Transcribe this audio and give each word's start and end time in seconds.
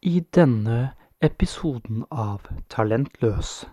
i 0.00 0.24
denne 0.30 0.88
episoden 1.20 2.04
av 2.10 2.40
Talentløs. 2.68 3.64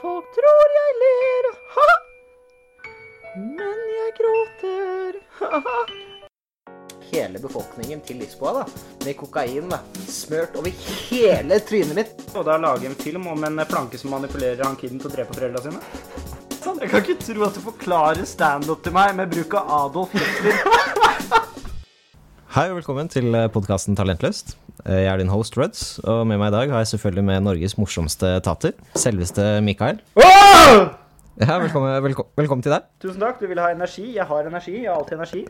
Folk 0.00 0.30
tror 0.34 0.76
jeg 0.76 0.94
ler, 1.02 1.48
ha! 1.74 1.90
Men 3.36 3.82
jeg 3.92 4.14
gråter, 4.18 5.18
ha! 5.40 5.74
Hele 7.12 7.42
befolkningen 7.42 8.00
til 8.00 8.22
Lisboa, 8.22 8.62
da, 8.62 8.82
med 9.04 9.16
kokain 9.20 9.68
da, 9.68 9.82
smørt 10.08 10.56
over 10.56 10.72
hele 11.10 11.60
trynet 11.60 11.98
mitt. 11.98 12.24
Og 12.32 12.46
da 12.48 12.56
lage 12.56 12.88
en 12.88 12.96
film 12.96 13.28
om 13.34 13.44
en 13.44 13.60
planke 13.68 14.00
som 14.00 14.14
manipulerer 14.16 14.64
han 14.64 14.78
kiden 14.80 15.02
til 15.02 15.12
å 15.12 15.14
drepe 15.18 15.36
foreldra 15.36 15.66
sine? 15.66 15.82
Sånn, 16.62 16.80
jeg 16.80 16.88
kan 16.88 17.04
ikke 17.04 17.20
tro 17.20 17.44
at 17.44 17.58
du 17.58 17.64
forklarer 17.66 18.24
standup 18.28 18.80
til 18.86 18.96
meg 18.96 19.12
med 19.18 19.34
bruk 19.34 19.58
av 19.60 19.68
Adolf 19.82 20.16
Hitler. 20.16 20.64
Hei 22.56 22.66
og 22.70 22.80
velkommen 22.80 23.08
til 23.12 23.36
podkasten 23.52 23.96
Talentløst. 23.96 24.56
Jeg 24.82 25.06
er 25.06 25.20
din 25.20 25.30
host 25.30 25.54
Ruds, 25.56 25.82
og 26.02 26.24
med 26.26 26.40
meg 26.40 26.50
i 26.50 26.54
dag 26.56 26.72
har 26.72 26.82
jeg 26.82 26.88
selvfølgelig 26.96 27.22
med 27.28 27.44
Norges 27.46 27.76
morsomste 27.78 28.32
tater, 28.42 28.72
selveste 28.98 29.44
Mikael. 29.62 30.00
Ja, 30.18 31.54
velkommen, 31.62 31.92
velko 32.04 32.24
velkommen 32.36 32.64
til 32.66 32.74
deg. 32.74 32.88
Tusen 33.02 33.22
takk, 33.22 33.38
du 33.40 33.46
vil 33.50 33.60
ha 33.62 33.70
energi. 33.72 34.08
Jeg 34.16 34.26
har 34.28 34.48
energi. 34.50 34.74
Jeg 34.82 34.90
har 34.90 34.98
alltid 34.98 35.16
energi. 35.20 35.44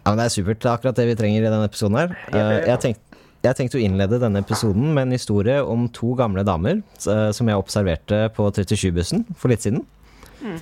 Ja, 0.00 0.06
men 0.08 0.18
Det 0.18 0.24
er 0.24 0.32
supert. 0.34 0.58
Det 0.62 0.70
er 0.70 0.72
akkurat 0.78 0.96
det 0.96 1.06
vi 1.10 1.14
trenger 1.20 1.44
i 1.44 1.50
denne 1.52 1.68
episoden 1.68 1.98
her. 2.00 2.16
Eh, 2.32 2.66
Jeg 2.70 2.80
tenkte 2.86 3.06
jeg 3.40 3.56
tenkte 3.56 3.78
å 3.78 3.80
innlede 3.80 4.18
denne 4.20 4.42
episoden 4.42 4.90
med 4.92 5.06
en 5.06 5.14
historie 5.16 5.62
om 5.64 5.86
to 5.96 6.10
gamle 6.18 6.42
damer 6.44 6.82
eh, 7.08 7.30
som 7.32 7.48
jeg 7.48 7.56
observerte 7.56 8.18
på 8.36 8.48
37-bussen 8.52 9.22
for 9.32 9.48
litt 9.48 9.64
siden. 9.64 9.86
Mm. 10.44 10.58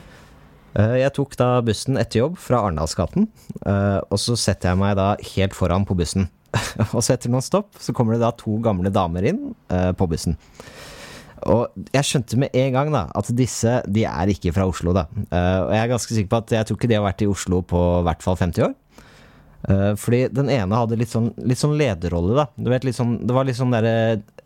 Jeg 1.01 1.11
tok 1.17 1.35
da 1.41 1.49
bussen 1.67 1.99
etter 1.99 2.21
jobb 2.21 2.37
fra 2.39 2.61
Arendalsgaten, 2.69 3.27
eh, 3.67 3.99
og 3.99 4.21
så 4.23 4.37
setter 4.39 4.71
jeg 4.71 4.79
meg 4.79 4.95
da 5.01 5.09
helt 5.35 5.57
foran 5.59 5.87
på 5.89 5.97
bussen. 5.99 6.29
og 6.95 7.01
så 7.05 7.15
etter 7.15 7.33
noen 7.33 7.45
stopp 7.45 7.77
så 7.83 7.93
kommer 7.97 8.17
det 8.17 8.23
da 8.25 8.33
to 8.37 8.57
gamle 8.65 8.93
damer 8.95 9.27
inn 9.33 9.43
uh, 9.73 9.93
på 9.99 10.09
bussen. 10.11 10.39
Og 11.49 11.69
jeg 11.95 12.07
skjønte 12.09 12.39
med 12.41 12.57
en 12.59 12.73
gang 12.75 12.89
da 12.91 13.05
at 13.15 13.29
disse 13.39 13.79
de 13.87 14.03
er 14.09 14.33
ikke 14.33 14.51
fra 14.57 14.67
Oslo, 14.67 14.95
da. 14.97 15.07
uh, 15.31 15.61
og 15.69 15.73
jeg 15.77 15.83
er 15.85 15.93
ganske 15.95 16.17
sikker 16.17 16.33
på 16.33 16.41
at 16.43 16.57
jeg 16.59 16.67
tror 16.69 16.81
ikke 16.81 16.91
de 16.91 16.99
har 16.99 17.07
vært 17.07 17.25
i 17.27 17.31
Oslo 17.31 17.61
på 17.63 17.83
hvert 18.09 18.25
fall 18.25 18.39
50 18.41 18.67
år. 18.71 18.77
Uh, 19.69 19.93
fordi 19.99 20.21
den 20.31 20.47
ene 20.55 20.77
hadde 20.79 20.95
litt 21.01 21.11
sånn, 21.11 21.33
litt 21.43 21.59
sånn 21.59 21.73
lederrolle, 21.79 22.37
da. 22.39 22.45
Du 22.55 22.69
vet, 22.71 22.85
litt 22.87 22.95
sånn, 22.95 23.17
det 23.27 23.35
var 23.35 23.47
litt 23.49 23.59
sånn 23.59 23.75
derre 23.75 23.95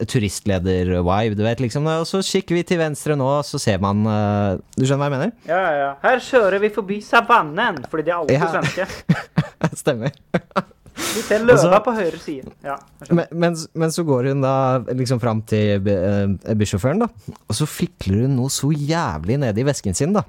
turistleder-vibe. 0.09 1.37
Du 1.37 1.43
vet 1.45 1.61
liksom 1.61 1.85
Og 1.93 2.07
så 2.09 2.23
kikker 2.25 2.57
vi 2.57 2.63
til 2.67 2.81
venstre 2.81 3.17
nå, 3.21 3.29
så 3.45 3.61
ser 3.61 3.81
man 3.85 4.01
uh, 4.09 4.57
Du 4.73 4.87
skjønner 4.87 5.05
hva 5.05 5.11
jeg 5.11 5.17
mener? 5.19 5.35
Ja, 5.49 5.59
ja, 5.61 5.75
ja. 5.83 5.91
Her 6.03 6.23
kjører 6.25 6.65
vi 6.65 6.73
forbi 6.73 7.01
savannen, 7.05 7.83
fordi 7.93 8.09
de 8.09 8.15
er 8.15 8.21
alltid 8.23 8.41
Ja. 8.41 8.53
svenske. 8.57 8.89
Stemmer. 9.85 10.17
Vi 11.17 11.23
ser 11.25 11.45
løva 11.45 11.81
på 11.85 11.95
høyre 11.97 12.19
side. 12.21 12.53
Ja. 12.65 12.77
Men, 13.09 13.25
men, 13.33 13.57
men 13.79 13.95
så 13.95 14.05
går 14.07 14.31
hun 14.33 14.45
da 14.45 14.55
liksom 14.93 15.21
fram 15.23 15.43
til 15.49 15.81
uh, 15.89 16.55
bussjåføren, 16.59 17.05
da. 17.05 17.37
Og 17.49 17.57
så 17.57 17.69
fikler 17.69 18.27
hun 18.27 18.37
noe 18.41 18.53
så 18.53 18.73
jævlig 18.73 19.39
nede 19.43 19.63
i 19.63 19.67
vesken 19.67 19.97
sin, 19.97 20.15
da. 20.17 20.25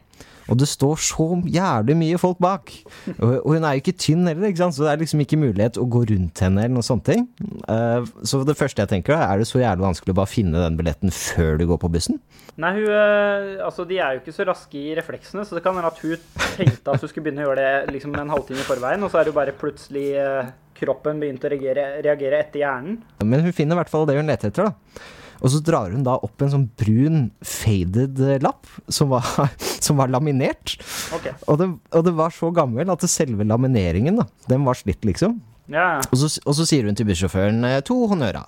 Og 0.52 0.60
det 0.60 0.68
står 0.68 1.00
så 1.02 1.28
jævlig 1.48 1.96
mye 2.00 2.20
folk 2.22 2.40
bak. 2.44 2.72
Og, 3.16 3.54
hun 3.54 3.64
er 3.64 3.78
jo 3.78 3.84
ikke 3.84 3.96
tynn 3.96 4.28
heller, 4.28 4.50
ikke 4.50 4.64
sant? 4.64 4.76
så 4.76 4.86
det 4.86 4.92
er 4.94 5.04
liksom 5.04 5.24
ikke 5.24 5.40
mulighet 5.40 5.80
å 5.80 5.88
gå 5.90 6.04
rundt 6.10 6.44
henne 6.44 6.66
eller 6.66 6.76
noe 6.76 7.00
ting. 7.08 7.28
Eh, 7.72 8.10
så 8.28 8.42
det 8.48 8.58
første 8.60 8.84
jeg 8.84 8.92
tenker, 8.92 9.16
da, 9.16 9.30
er 9.32 9.42
det 9.42 9.50
så 9.50 9.62
jævlig 9.62 9.88
vanskelig 9.88 10.16
å 10.16 10.20
bare 10.20 10.32
finne 10.32 10.64
den 10.66 10.80
billetten 10.80 11.14
før 11.16 11.60
du 11.60 11.68
går 11.70 11.82
på 11.84 11.92
bussen? 11.94 12.20
Nei, 12.60 12.74
hun, 12.78 12.90
eh, 12.92 13.64
altså 13.66 13.88
De 13.90 13.98
er 13.98 14.18
jo 14.18 14.24
ikke 14.24 14.36
så 14.36 14.48
raske 14.50 14.78
i 14.78 14.94
refleksene, 14.98 15.46
så 15.48 15.58
det 15.58 15.64
kan 15.66 15.78
hende 15.78 15.90
at 15.90 16.04
hun 16.04 16.20
tenkte 16.58 16.94
at 16.94 17.02
hun 17.02 17.10
skulle 17.10 17.30
begynne 17.30 17.46
å 17.46 17.50
gjøre 17.50 17.64
det 17.64 17.96
liksom 17.96 18.20
en 18.20 18.36
halvtime 18.36 18.62
i 18.62 18.68
forveien, 18.68 19.06
og 19.06 19.14
så 19.14 19.22
er 19.22 19.26
det 19.26 19.34
jo 19.34 19.40
bare 19.40 19.58
plutselig 19.58 20.08
eh, 20.20 20.54
kroppen 20.78 21.22
begynte 21.22 21.48
å 21.48 21.54
reagere, 21.54 21.90
reagere 22.04 22.44
etter 22.44 22.66
hjernen. 22.66 23.02
Men 23.24 23.46
hun 23.46 23.56
finner 23.56 23.78
i 23.78 23.84
hvert 23.84 23.94
fall 23.94 24.08
det 24.10 24.20
hun 24.20 24.30
leter 24.30 24.52
etter, 24.52 24.72
da. 24.72 25.12
Og 25.44 25.52
så 25.52 25.60
drar 25.64 25.92
hun 25.92 26.06
da 26.06 26.16
opp 26.24 26.44
en 26.44 26.54
sånn 26.54 26.68
brun 26.80 27.26
faded 27.44 28.20
eh, 28.24 28.40
lapp 28.44 28.70
som 28.88 29.12
var, 29.12 29.28
som 29.86 30.00
var 30.00 30.12
laminert. 30.14 30.78
Okay. 31.18 31.36
Og 31.52 31.60
det, 31.60 31.70
og 31.92 32.06
det 32.08 32.16
var 32.18 32.36
så 32.36 32.52
gammel 32.56 32.94
at 32.94 33.04
selve 33.12 33.48
lamineringen, 33.48 34.22
da, 34.22 34.28
den 34.50 34.64
var 34.68 34.80
slitt, 34.80 35.04
liksom. 35.08 35.42
Ja. 35.72 35.98
Og 36.12 36.20
så, 36.20 36.32
og 36.44 36.56
så 36.58 36.68
sier 36.68 36.88
hun 36.88 36.96
til 36.98 37.08
bussjåføren 37.10 37.64
eh, 37.68 37.82
to 37.86 38.00
honnøra. 38.12 38.46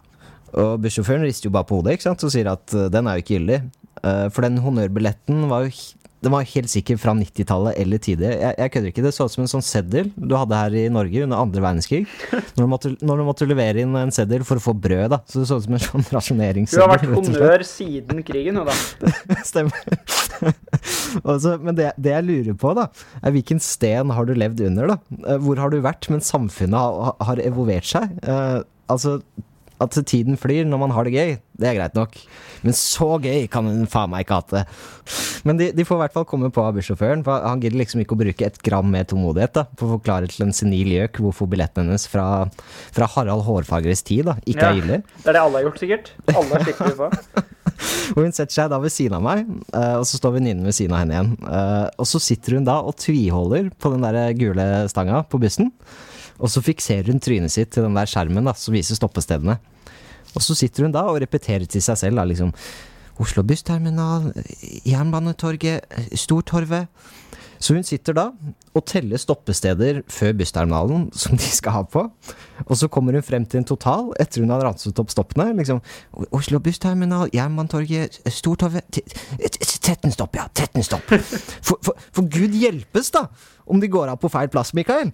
Og 0.55 0.79
bussjåføren 0.83 1.25
rister 1.27 1.49
jo 1.49 1.55
bare 1.55 1.67
på 1.67 1.81
hodet 1.81 1.97
ikke 1.97 2.07
sant? 2.07 2.23
og 2.23 2.31
sier 2.31 2.47
at 2.53 2.75
eh, 2.75 2.87
den 2.93 3.11
er 3.11 3.17
jo 3.17 3.25
ikke 3.25 3.39
gyldig. 3.39 3.63
For 4.05 4.43
den 4.43 4.59
honnørbilletten 4.61 5.47
var 5.49 5.63
jo 5.63 5.71
den 6.23 6.33
var 6.33 6.45
helt 6.47 6.71
sikkert 6.71 7.01
fra 7.03 7.13
90-tallet 7.17 7.77
eller 7.81 8.01
tidligere. 8.01 8.37
Jeg, 8.39 8.55
jeg 8.57 8.71
kødder 8.73 8.91
ikke. 8.91 9.03
Det 9.05 9.11
så 9.13 9.27
ut 9.27 9.33
som 9.33 9.43
en 9.43 9.51
sånn 9.51 9.65
seddel 9.65 10.09
du 10.15 10.33
hadde 10.37 10.57
her 10.57 10.77
i 10.79 10.85
Norge 10.93 11.25
under 11.25 11.41
andre 11.43 11.61
verdenskrig. 11.61 12.05
Når 12.31 12.61
du, 12.61 12.69
måtte, 12.71 12.91
når 13.05 13.21
du 13.21 13.25
måtte 13.27 13.47
levere 13.49 13.83
inn 13.83 13.93
en 13.99 14.13
seddel 14.15 14.45
for 14.47 14.61
å 14.61 14.63
få 14.63 14.73
brød, 14.85 15.09
da. 15.13 15.19
Så 15.29 15.43
det 15.43 15.49
så 15.51 15.59
ut 15.59 15.67
som 15.67 15.77
en 15.77 15.83
sånn 15.85 16.07
rasjoneringsseddel. 16.15 16.81
Du 16.81 16.85
har 16.85 16.93
vært 16.95 17.13
honnør 17.19 17.65
siden 17.69 18.23
krigen, 18.25 18.61
jo 18.61 18.65
da. 18.65 18.77
Stemmer. 19.51 19.89
altså, 21.29 21.57
men 21.61 21.77
det, 21.77 21.91
det 22.01 22.15
jeg 22.15 22.27
lurer 22.29 22.59
på, 22.63 22.73
da, 22.79 22.87
er 23.21 23.35
hvilken 23.35 23.61
sten 23.63 24.13
har 24.15 24.29
du 24.29 24.33
levd 24.37 24.65
under, 24.71 24.95
da? 24.95 25.19
Eh, 25.25 25.41
Hvor 25.45 25.61
har 25.61 25.73
du 25.73 25.81
vært 25.85 26.09
mens 26.13 26.31
samfunnet 26.33 26.79
har, 26.79 27.17
har 27.29 27.43
evolvert 27.43 27.91
seg? 27.91 28.17
Uh, 28.25 28.63
altså, 28.91 29.19
at 29.83 29.97
tiden 30.07 30.39
flyr 30.39 30.65
når 30.65 30.81
man 30.87 30.95
har 30.95 31.05
det 31.05 31.15
gøy, 31.19 31.35
det 31.59 31.69
er 31.69 31.77
greit 31.77 31.95
nok. 31.97 32.15
Men 32.65 32.75
så 32.77 33.07
gøy 33.21 33.45
kan 33.51 33.67
hun 33.69 33.85
faen 33.91 34.11
meg 34.11 34.25
ikke 34.25 34.39
hatt 34.41 34.53
det. 34.55 34.63
Men 35.45 35.59
de, 35.59 35.69
de 35.77 35.85
får 35.85 35.99
i 35.99 36.01
hvert 36.03 36.15
fall 36.15 36.25
komme 36.29 36.49
på 36.53 36.63
av 36.65 36.75
bussjåføren, 36.77 37.21
for 37.25 37.43
han 37.45 37.61
gidder 37.63 37.79
liksom 37.79 38.01
ikke 38.03 38.15
å 38.17 38.21
bruke 38.23 38.47
et 38.47 38.59
gram 38.65 38.87
med 38.91 39.07
tålmodighet 39.11 39.53
da, 39.55 39.65
for 39.77 39.87
å 39.87 39.97
forklare 39.99 40.29
til 40.31 40.47
en 40.47 40.55
senil 40.55 40.89
gjøk 40.95 41.21
hvorfor 41.23 41.49
billetten 41.51 41.85
hennes 41.85 42.07
fra, 42.09 42.25
fra 42.95 43.09
Harald 43.15 43.45
Hårfagres 43.47 44.03
tid 44.07 44.25
da, 44.31 44.37
ikke 44.45 44.63
Ja. 44.65 44.71
er 44.71 44.79
gyldig. 44.81 45.01
Det 45.21 45.29
er 45.29 45.37
det 45.37 45.43
alle 45.45 45.59
har 45.61 45.67
gjort, 45.69 45.83
sikkert. 45.83 46.11
Alle 46.33 46.61
er 46.61 46.65
vi 46.65 46.97
på. 47.03 47.11
Og 48.15 48.19
hun 48.23 48.31
setter 48.35 48.53
seg 48.53 48.69
da 48.71 48.77
ved 48.79 48.93
siden 48.93 49.17
av 49.17 49.23
meg, 49.25 49.45
eh, 49.75 49.95
og 49.99 50.05
så 50.07 50.17
står 50.19 50.35
venninnen 50.37 50.63
ved 50.67 50.75
siden 50.77 50.93
av 50.95 51.01
henne 51.03 51.15
igjen. 51.17 51.31
Eh, 51.43 51.87
og 51.99 52.07
så 52.07 52.21
sitter 52.23 52.55
hun 52.55 52.67
da 52.67 52.77
og 52.85 52.95
tviholder 53.01 53.67
på 53.81 53.91
den 53.91 54.05
der 54.05 54.19
gule 54.37 54.65
stanga 54.91 55.23
på 55.27 55.39
bussen. 55.41 55.71
Og 56.39 56.51
så 56.51 56.63
fikserer 56.63 57.09
hun 57.11 57.19
trynet 57.23 57.51
sitt 57.53 57.73
til 57.75 57.85
den 57.87 57.97
der 57.97 58.07
skjermen 58.09 58.47
da, 58.47 58.53
som 58.57 58.75
viser 58.75 58.97
stoppestedene. 58.99 59.57
Og 60.35 60.43
så 60.43 60.57
sitter 60.57 60.85
hun 60.85 60.93
da 60.95 61.05
og 61.09 61.21
repeterer 61.23 61.65
til 61.69 61.83
seg 61.83 61.99
selv 61.99 62.19
da, 62.19 62.27
liksom 62.27 62.51
Oslo 63.23 63.45
bussterminal, 63.47 64.33
Jernbanetorget, 64.83 65.85
Stortorvet. 66.19 66.89
Så 67.65 67.73
hun 67.73 67.85
sitter 67.87 68.13
da 68.13 68.27
og 68.75 68.83
teller 68.85 69.17
stoppesteder 69.17 70.01
før 70.11 70.33
bussterminalen 70.37 71.07
som 71.21 71.37
de 71.39 71.47
skal 71.49 71.73
ha 71.79 71.83
på. 71.89 72.03
Og 72.65 72.75
så 72.77 72.89
kommer 72.91 73.15
hun 73.17 73.25
frem 73.25 73.45
til 73.49 73.61
en 73.63 73.67
total 73.67 74.11
etter 74.21 74.43
hun 74.43 74.51
har 74.53 74.61
ranset 74.67 74.99
opp 75.01 75.09
stoppene. 75.13 75.47
Liksom, 75.57 75.79
Oslo 76.35 76.59
bussterminal, 76.63 77.31
Jernbanetorget, 77.33 78.19
Stortorvet 78.35 78.85
t- 78.93 79.03
t- 79.07 79.71
13 79.85 80.11
stopp, 80.15 80.35
ja. 80.37 80.47
13 80.53 80.85
stopp. 80.85 81.09
For, 81.61 81.77
for, 81.85 82.05
for 82.15 82.29
gud 82.31 82.55
hjelpes, 82.57 83.11
da! 83.15 83.27
Om 83.65 83.79
de 83.81 83.89
går 83.89 84.11
av 84.11 84.19
på 84.21 84.29
feil 84.29 84.49
plass, 84.53 84.73
Mikael. 84.77 85.09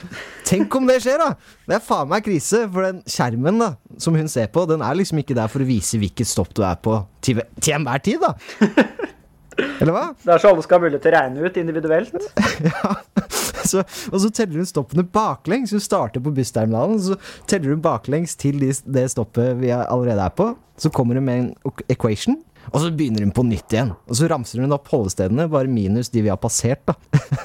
Tenk 0.47 0.73
om 0.75 0.87
det 0.89 0.97
skjer, 1.03 1.21
da! 1.21 1.29
Det 1.67 1.77
er 1.77 1.83
faen 1.85 2.09
meg 2.11 2.25
krise, 2.25 2.65
for 2.71 2.87
den 2.87 3.01
skjermen 3.07 3.59
da, 3.61 3.69
som 4.01 4.15
hun 4.17 4.31
ser 4.31 4.49
på, 4.51 4.65
den 4.67 4.83
er 4.83 4.97
liksom 4.99 5.21
ikke 5.23 5.37
der 5.37 5.51
for 5.51 5.63
å 5.63 5.67
vise 5.69 5.99
hvilket 6.01 6.27
stopp 6.27 6.51
du 6.57 6.63
er 6.67 6.79
på 6.83 6.97
til, 7.23 7.43
til 7.59 7.77
enhver 7.77 8.03
tid, 8.03 8.23
da. 8.23 8.33
Eller 9.81 9.95
hva? 9.95 10.03
Det 10.23 10.33
er 10.35 10.41
så 10.43 10.51
alle 10.51 10.65
skal 10.65 10.79
ha 10.79 10.85
mulighet 10.85 11.05
til 11.05 11.11
å 11.11 11.15
regne 11.17 11.45
ut 11.47 11.61
individuelt. 11.61 12.17
Ja. 12.61 12.95
Så, 13.61 13.81
og 14.09 14.17
så 14.23 14.29
teller 14.33 14.57
hun 14.61 14.67
stoppene 14.67 15.03
baklengs. 15.05 15.71
Hun 15.73 15.81
starter 15.83 16.21
på 16.23 16.33
bussterminalen, 16.35 16.97
så 17.01 17.17
teller 17.49 17.75
hun 17.75 17.83
baklengs 17.83 18.33
til 18.39 18.57
de, 18.61 18.71
det 18.85 19.05
stoppet 19.13 19.59
vi 19.61 19.69
allerede 19.73 20.25
er 20.25 20.33
på. 20.35 20.47
Så 20.81 20.89
kommer 20.93 21.19
hun 21.19 21.27
med 21.27 21.43
en 21.43 21.73
equation, 21.93 22.39
og 22.69 22.77
så 22.79 22.91
begynner 22.93 23.25
hun 23.25 23.33
på 23.35 23.45
nytt 23.47 23.73
igjen. 23.73 23.93
Og 24.07 24.17
så 24.19 24.29
ramser 24.31 24.61
hun 24.61 24.75
opp 24.75 24.89
holdestedene, 24.93 25.49
bare 25.51 25.71
minus 25.71 26.11
de 26.13 26.23
vi 26.23 26.31
har 26.31 26.39
passert, 26.39 26.85
da. 26.87 26.95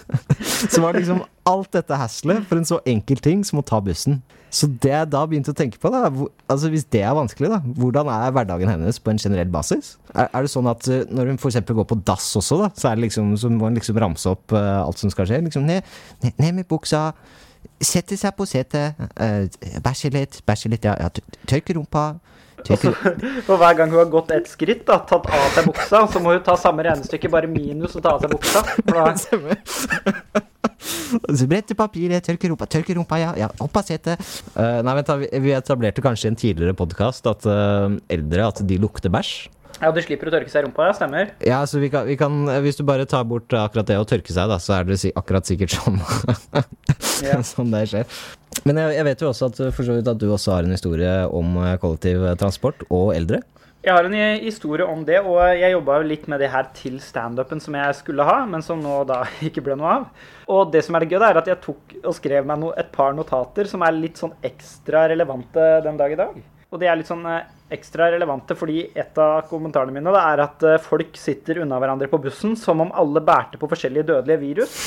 så 0.73 0.83
var 0.83 0.93
det 0.93 1.05
liksom 1.05 1.25
alt 1.47 1.73
dette 1.75 1.99
haslet 1.99 2.45
for 2.47 2.61
en 2.61 2.69
så 2.69 2.79
enkel 2.89 3.21
ting 3.23 3.43
som 3.47 3.61
å 3.61 3.67
ta 3.67 3.81
bussen. 3.83 4.21
Så 4.57 4.69
det 4.71 4.93
jeg 4.93 5.09
da 5.11 5.23
begynte 5.29 5.53
å 5.53 5.57
tenke 5.57 5.81
på, 5.83 5.91
da, 5.93 6.07
altså 6.53 6.71
hvis 6.73 6.87
det 6.95 7.03
er 7.05 7.17
vanskelig, 7.17 7.51
da, 7.53 7.59
hvordan 7.77 8.09
er 8.13 8.35
hverdagen 8.35 8.71
hennes 8.71 9.01
på 9.03 9.13
en 9.13 9.21
generell 9.21 9.51
basis? 9.53 9.97
Er, 10.15 10.31
er 10.31 10.47
det 10.47 10.53
sånn 10.53 10.71
at 10.71 10.87
eh, 10.93 11.03
når 11.11 11.33
hun 11.33 11.41
f.eks. 11.41 11.59
går 11.67 11.89
på 11.91 11.99
dass 12.07 12.29
også, 12.39 12.61
da, 12.63 12.71
så, 12.79 12.95
liksom, 12.97 13.35
så 13.41 13.51
må 13.53 13.69
hun 13.69 13.77
liksom 13.77 13.99
ramse 14.01 14.31
opp 14.31 14.55
uh, 14.55 14.85
alt 14.85 15.03
som 15.03 15.13
skal 15.13 15.29
skje? 15.29 15.43
Liksom 15.49 15.67
ned, 15.67 15.85
ned, 16.23 16.39
ned 16.39 16.61
med 16.61 16.71
buksa, 16.71 17.11
sette 17.83 18.17
seg 18.17 18.37
på 18.39 18.47
setet, 18.49 18.97
uh, 19.19 19.81
bæsje 19.85 20.15
litt, 20.15 20.41
bæsje 20.47 20.73
litt, 20.73 20.87
ja, 20.87 20.95
ja, 21.03 21.11
tørke 21.51 21.77
rumpa. 21.77 22.09
Tørke, 22.65 22.93
Og 23.51 23.59
hver 23.61 23.77
gang 23.79 23.93
hun 23.93 24.01
har 24.01 24.11
gått 24.13 24.33
et 24.37 24.49
skritt, 24.51 24.85
da, 24.89 25.01
tatt 25.09 25.29
av 25.29 25.47
seg 25.57 25.69
buksa, 25.69 26.05
så 26.13 26.23
må 26.23 26.37
hun 26.37 26.45
ta 26.47 26.57
samme 26.61 26.87
regnestykke, 26.87 27.31
bare 27.33 27.51
minus 27.51 27.97
og 27.99 28.05
ta 28.07 28.17
av 28.17 28.25
seg 28.25 28.33
buksa. 28.33 28.65
For 28.81 28.95
da. 28.97 30.43
Så 30.77 31.47
bretter 31.49 31.77
papiret, 31.79 32.25
tørker 32.27 32.51
rumpa, 32.53 32.67
tørker 32.71 32.99
rumpa, 32.99 33.19
ja. 33.21 33.33
ja 33.39 33.51
opp 33.63 33.79
av 33.79 33.87
setet. 33.87 34.21
Uh, 34.55 34.83
nei, 34.85 34.97
vent 34.99 35.09
da, 35.09 35.19
vi, 35.21 35.29
vi 35.45 35.55
etablerte 35.57 36.05
kanskje 36.05 36.29
i 36.29 36.33
en 36.33 36.41
tidligere 36.41 36.77
podkast 36.79 37.29
at 37.31 37.47
uh, 37.49 37.97
eldre 38.13 38.49
at 38.51 38.63
de 38.67 38.79
lukter 38.83 39.13
bæsj. 39.13 39.37
Ja, 39.83 39.91
Du 39.93 40.01
slipper 40.01 40.31
å 40.31 40.35
tørke 40.35 40.53
seg 40.53 40.63
i 40.63 40.67
rumpa, 40.67 40.89
ja. 40.89 40.95
Stemmer. 40.97 41.33
Ja, 41.45 41.61
så 41.69 41.81
vi 41.83 41.91
kan, 41.93 42.07
vi 42.09 42.17
kan 42.21 42.47
Hvis 42.65 42.79
du 42.79 42.85
bare 42.89 43.07
tar 43.09 43.27
bort 43.29 43.53
akkurat 43.53 43.89
det 43.89 43.99
å 44.01 44.07
tørke 44.09 44.33
seg, 44.33 44.49
da, 44.51 44.61
så 44.63 44.79
er 44.79 44.89
det 44.89 45.13
akkurat 45.17 45.49
sikkert 45.49 45.77
sånn 45.77 46.01
sånn 47.55 47.75
det 47.75 47.87
skjer. 47.91 48.09
Men 48.67 48.81
jeg, 48.81 48.97
jeg 48.97 49.07
vet 49.11 49.23
jo 49.23 49.29
også 49.31 49.51
at, 49.51 49.61
vidt 49.61 50.09
at 50.11 50.21
du 50.21 50.31
også 50.31 50.57
har 50.57 50.67
en 50.67 50.75
historie 50.75 51.13
om 51.29 51.59
eh, 51.63 51.77
kollektivtransport 51.83 52.87
og 52.89 53.13
eldre. 53.17 53.43
Jeg 53.87 53.95
har 53.95 54.07
en 54.09 54.15
eh, 54.19 54.41
historie 54.43 54.87
om 54.89 55.05
det, 55.07 55.21
og 55.23 55.39
jeg 55.55 55.71
jobba 55.71 56.01
litt 56.03 56.25
med 56.31 56.41
det 56.43 56.49
her 56.51 56.67
til 56.75 56.97
standupen 57.03 57.61
som 57.63 57.77
jeg 57.79 57.99
skulle 58.01 58.25
ha, 58.27 58.41
men 58.49 58.65
som 58.65 58.81
nå 58.83 59.03
da 59.07 59.21
ikke 59.47 59.63
ble 59.63 59.77
noe 59.79 59.93
av. 60.01 60.09
Og 60.51 60.73
det 60.75 60.83
som 60.87 60.97
er 60.97 61.05
det 61.05 61.13
gøy, 61.13 61.21
da, 61.21 61.29
er 61.31 61.43
at 61.43 61.51
jeg 61.53 61.63
tok 61.63 61.95
og 62.03 62.17
skrev 62.17 62.49
meg 62.49 62.59
no, 62.63 62.73
et 62.75 62.91
par 62.95 63.15
notater 63.15 63.71
som 63.71 63.85
er 63.87 63.95
litt 63.95 64.19
sånn 64.19 64.35
ekstra 64.47 65.07
relevante 65.13 65.69
den 65.87 66.01
dag 66.01 66.17
i 66.17 66.19
dag. 66.19 66.41
Og 66.73 66.83
det 66.83 66.91
er 66.91 66.99
litt 66.99 67.13
sånn 67.13 67.23
eh, 67.31 67.45
ekstra 67.73 68.11
relevante 68.13 68.55
fordi 68.59 68.91
et 68.95 69.19
av 69.19 69.47
kommentarene 69.51 69.95
mine 69.95 70.13
da, 70.15 70.23
er 70.33 70.45
at 70.45 70.63
eh, 70.67 70.83
folk 70.83 71.17
sitter 71.19 71.63
unna 71.65 71.81
hverandre 71.83 72.09
på 72.11 72.21
bussen 72.23 72.57
som 72.59 72.81
om 72.85 72.93
alle 72.95 73.23
bærte 73.25 73.59
på 73.61 73.69
forskjellige 73.71 74.09
dødelige 74.13 74.43
virus. 74.45 74.77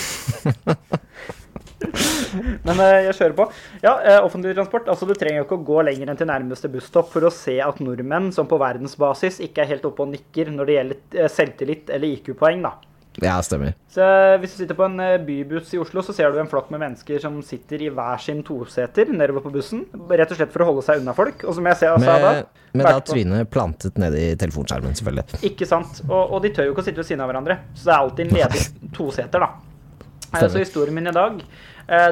Men 2.67 2.81
eh, 2.83 3.05
jeg 3.07 3.17
kjører 3.17 3.35
på. 3.37 3.47
Ja, 3.83 3.93
eh, 3.99 4.19
offentlig 4.23 4.53
transport. 4.55 4.89
Altså, 4.91 5.07
du 5.09 5.15
trenger 5.17 5.41
jo 5.41 5.47
ikke 5.47 5.59
å 5.59 5.67
gå 5.71 5.81
lenger 5.89 6.11
enn 6.11 6.19
til 6.19 6.29
nærmeste 6.29 6.71
busstopp 6.71 7.11
for 7.13 7.27
å 7.27 7.33
se 7.33 7.57
at 7.63 7.81
nordmenn 7.83 8.31
som 8.35 8.49
på 8.49 8.59
verdensbasis 8.61 9.41
ikke 9.47 9.65
er 9.65 9.73
helt 9.73 9.87
oppe 9.89 10.05
og 10.05 10.13
nikker 10.13 10.53
når 10.53 10.69
det 10.69 10.77
gjelder 10.77 11.33
selvtillit 11.35 11.91
eller 11.95 12.15
IQ-poeng, 12.15 12.63
da. 12.67 12.75
Ja, 13.17 13.41
stemmer. 13.43 13.73
Så 13.91 14.03
eh, 14.05 14.37
Hvis 14.39 14.53
du 14.53 14.61
sitter 14.61 14.77
på 14.77 14.85
en 14.85 14.99
eh, 15.01 15.17
bybuss 15.25 15.73
i 15.73 15.79
Oslo, 15.81 16.03
så 16.05 16.13
ser 16.15 16.31
du 16.31 16.39
en 16.39 16.49
flokk 16.49 16.69
med 16.73 16.81
mennesker 16.83 17.19
som 17.23 17.39
sitter 17.45 17.81
i 17.83 17.89
hver 17.93 18.21
sin 18.21 18.43
toseter 18.45 19.09
nedover 19.11 19.43
på 19.43 19.51
bussen. 19.57 19.83
Rett 20.11 20.31
og 20.31 20.39
slett 20.39 20.53
for 20.53 20.63
å 20.63 20.69
holde 20.69 20.85
seg 20.85 21.01
unna 21.01 21.15
folk. 21.17 21.43
Og 21.43 21.57
som 21.57 21.67
jeg 21.67 21.79
ser, 21.81 21.97
sa 22.05 22.17
da, 22.23 22.33
Med, 22.71 22.85
da 22.85 22.99
trynet 23.03 23.49
plantet 23.51 23.97
nedi 23.99 24.29
telefonskjermen, 24.39 24.95
selvfølgelig. 24.99 25.41
Ikke 25.51 25.67
sant. 25.67 26.03
Og, 26.07 26.21
og 26.21 26.45
de 26.45 26.53
tør 26.55 26.69
jo 26.69 26.75
ikke 26.75 26.85
å 26.85 26.89
sitte 26.91 27.01
ved 27.01 27.09
siden 27.09 27.25
av 27.25 27.31
hverandre. 27.33 27.59
Så 27.73 27.89
det 27.89 27.95
er 27.95 28.05
alltid 28.05 28.27
en 28.27 28.37
ledig 28.37 28.63
toseter, 28.95 29.47
da. 29.47 29.49
Eh, 29.49 30.29
Stemmer. 30.29 30.53
Så 30.53 30.63
historien 30.63 30.95
min 30.95 31.09
i 31.09 31.15
dag, 31.15 31.41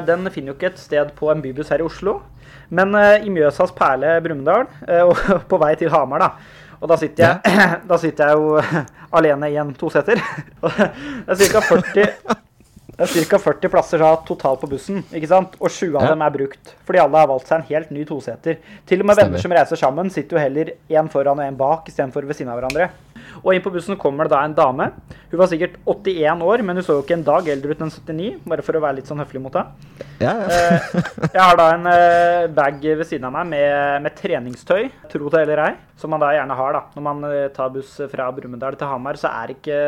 den 0.02 0.26
finner 0.34 0.50
jo 0.50 0.56
ikke 0.58 0.72
et 0.72 0.80
sted 0.82 1.12
på 1.14 1.28
en 1.30 1.42
bybuss 1.44 1.68
her 1.70 1.84
i 1.84 1.86
Oslo. 1.86 2.18
Men 2.74 2.90
i 2.98 3.30
Mjøsas 3.30 3.70
perle 3.78 4.16
Brumunddal, 4.24 4.66
og 5.06 5.20
på 5.50 5.60
vei 5.62 5.76
til 5.78 5.92
Hamar, 5.94 6.24
da. 6.26 6.66
Og 6.80 6.88
da 6.90 6.96
sitter 7.00 7.24
jeg, 7.24 7.62
da 7.90 7.98
sitter 7.98 8.28
jeg 8.30 8.36
jo 8.38 8.82
alene 9.18 9.50
i 9.50 9.56
en 9.60 9.72
toseter. 9.78 10.20
Det 11.28 11.38
er 11.38 11.50
ca. 11.54 11.64
40 11.72 12.44
det 12.98 13.06
er 13.06 13.26
ca. 13.30 13.38
40 13.38 13.70
plasser 13.70 14.02
totalt 14.26 14.58
på 14.58 14.66
bussen, 14.72 15.04
ikke 15.14 15.28
sant? 15.30 15.52
og 15.62 15.70
sju 15.70 15.92
av 15.94 16.02
Ja. 16.02 16.08
dem 16.10 16.22
er 16.26 16.32
brukt. 16.34 16.72
Fordi 16.84 16.98
alle 16.98 17.20
har 17.20 17.28
valgt 17.30 17.46
seg 17.46 17.60
en 17.60 17.66
helt 17.68 17.92
ny 17.94 18.02
toseter. 18.08 18.56
Til 18.90 19.04
og 19.04 19.06
med 19.06 19.20
venner 19.20 19.38
som 19.38 19.54
reiser 19.54 19.78
sammen, 19.78 20.10
sitter 20.10 20.34
jo 20.34 20.42
heller 20.42 20.72
én 20.90 21.06
foran 21.12 21.38
og 21.38 21.46
én 21.46 21.56
bak 21.60 21.86
istedenfor 21.86 22.26
ved 22.26 22.34
siden 22.34 22.50
av 22.50 22.58
hverandre. 22.58 22.88
Og 23.44 23.52
inn 23.54 23.62
på 23.64 23.70
bussen 23.74 23.96
kommer 24.00 24.26
det 24.28 24.32
da 24.34 24.40
en 24.44 24.54
dame. 24.56 24.90
Hun 25.30 25.38
var 25.40 25.48
sikkert 25.50 25.76
81 25.86 26.42
år, 26.44 26.62
men 26.66 26.76
hun 26.80 26.84
så 26.86 26.96
jo 26.98 27.02
ikke 27.04 27.16
en 27.18 27.24
dag 27.26 27.48
eldre 27.52 27.74
ut 27.76 27.82
enn 27.84 27.92
79, 27.92 28.38
bare 28.48 28.64
for 28.66 28.78
å 28.78 28.82
være 28.82 28.98
litt 28.98 29.10
sånn 29.10 29.20
høflig 29.22 29.42
mot 29.44 29.54
henne. 29.58 29.88
Ja, 30.22 30.32
ja. 30.34 30.46
Eh, 30.48 31.02
Jeg 31.34 31.42
har 31.42 31.58
da 31.60 31.66
en 31.76 31.86
eh, 31.92 32.46
bag 32.56 32.80
ved 32.82 33.04
siden 33.06 33.28
av 33.28 33.34
meg 33.36 33.50
med, 33.52 34.02
med 34.06 34.16
treningstøy, 34.18 34.88
tro 35.12 35.28
det 35.34 35.42
eller 35.44 35.62
ei, 35.68 35.72
som 36.00 36.10
man 36.14 36.22
da 36.24 36.32
gjerne 36.34 36.56
har 36.58 36.72
da. 36.78 36.82
Når 36.96 37.06
man 37.08 37.24
eh, 37.30 37.48
tar 37.54 37.70
buss 37.74 37.92
fra 38.10 38.30
Brumunddal 38.34 38.78
til 38.80 38.90
Hamar, 38.90 39.18
så 39.20 39.30
er 39.30 39.54
ikke 39.54 39.78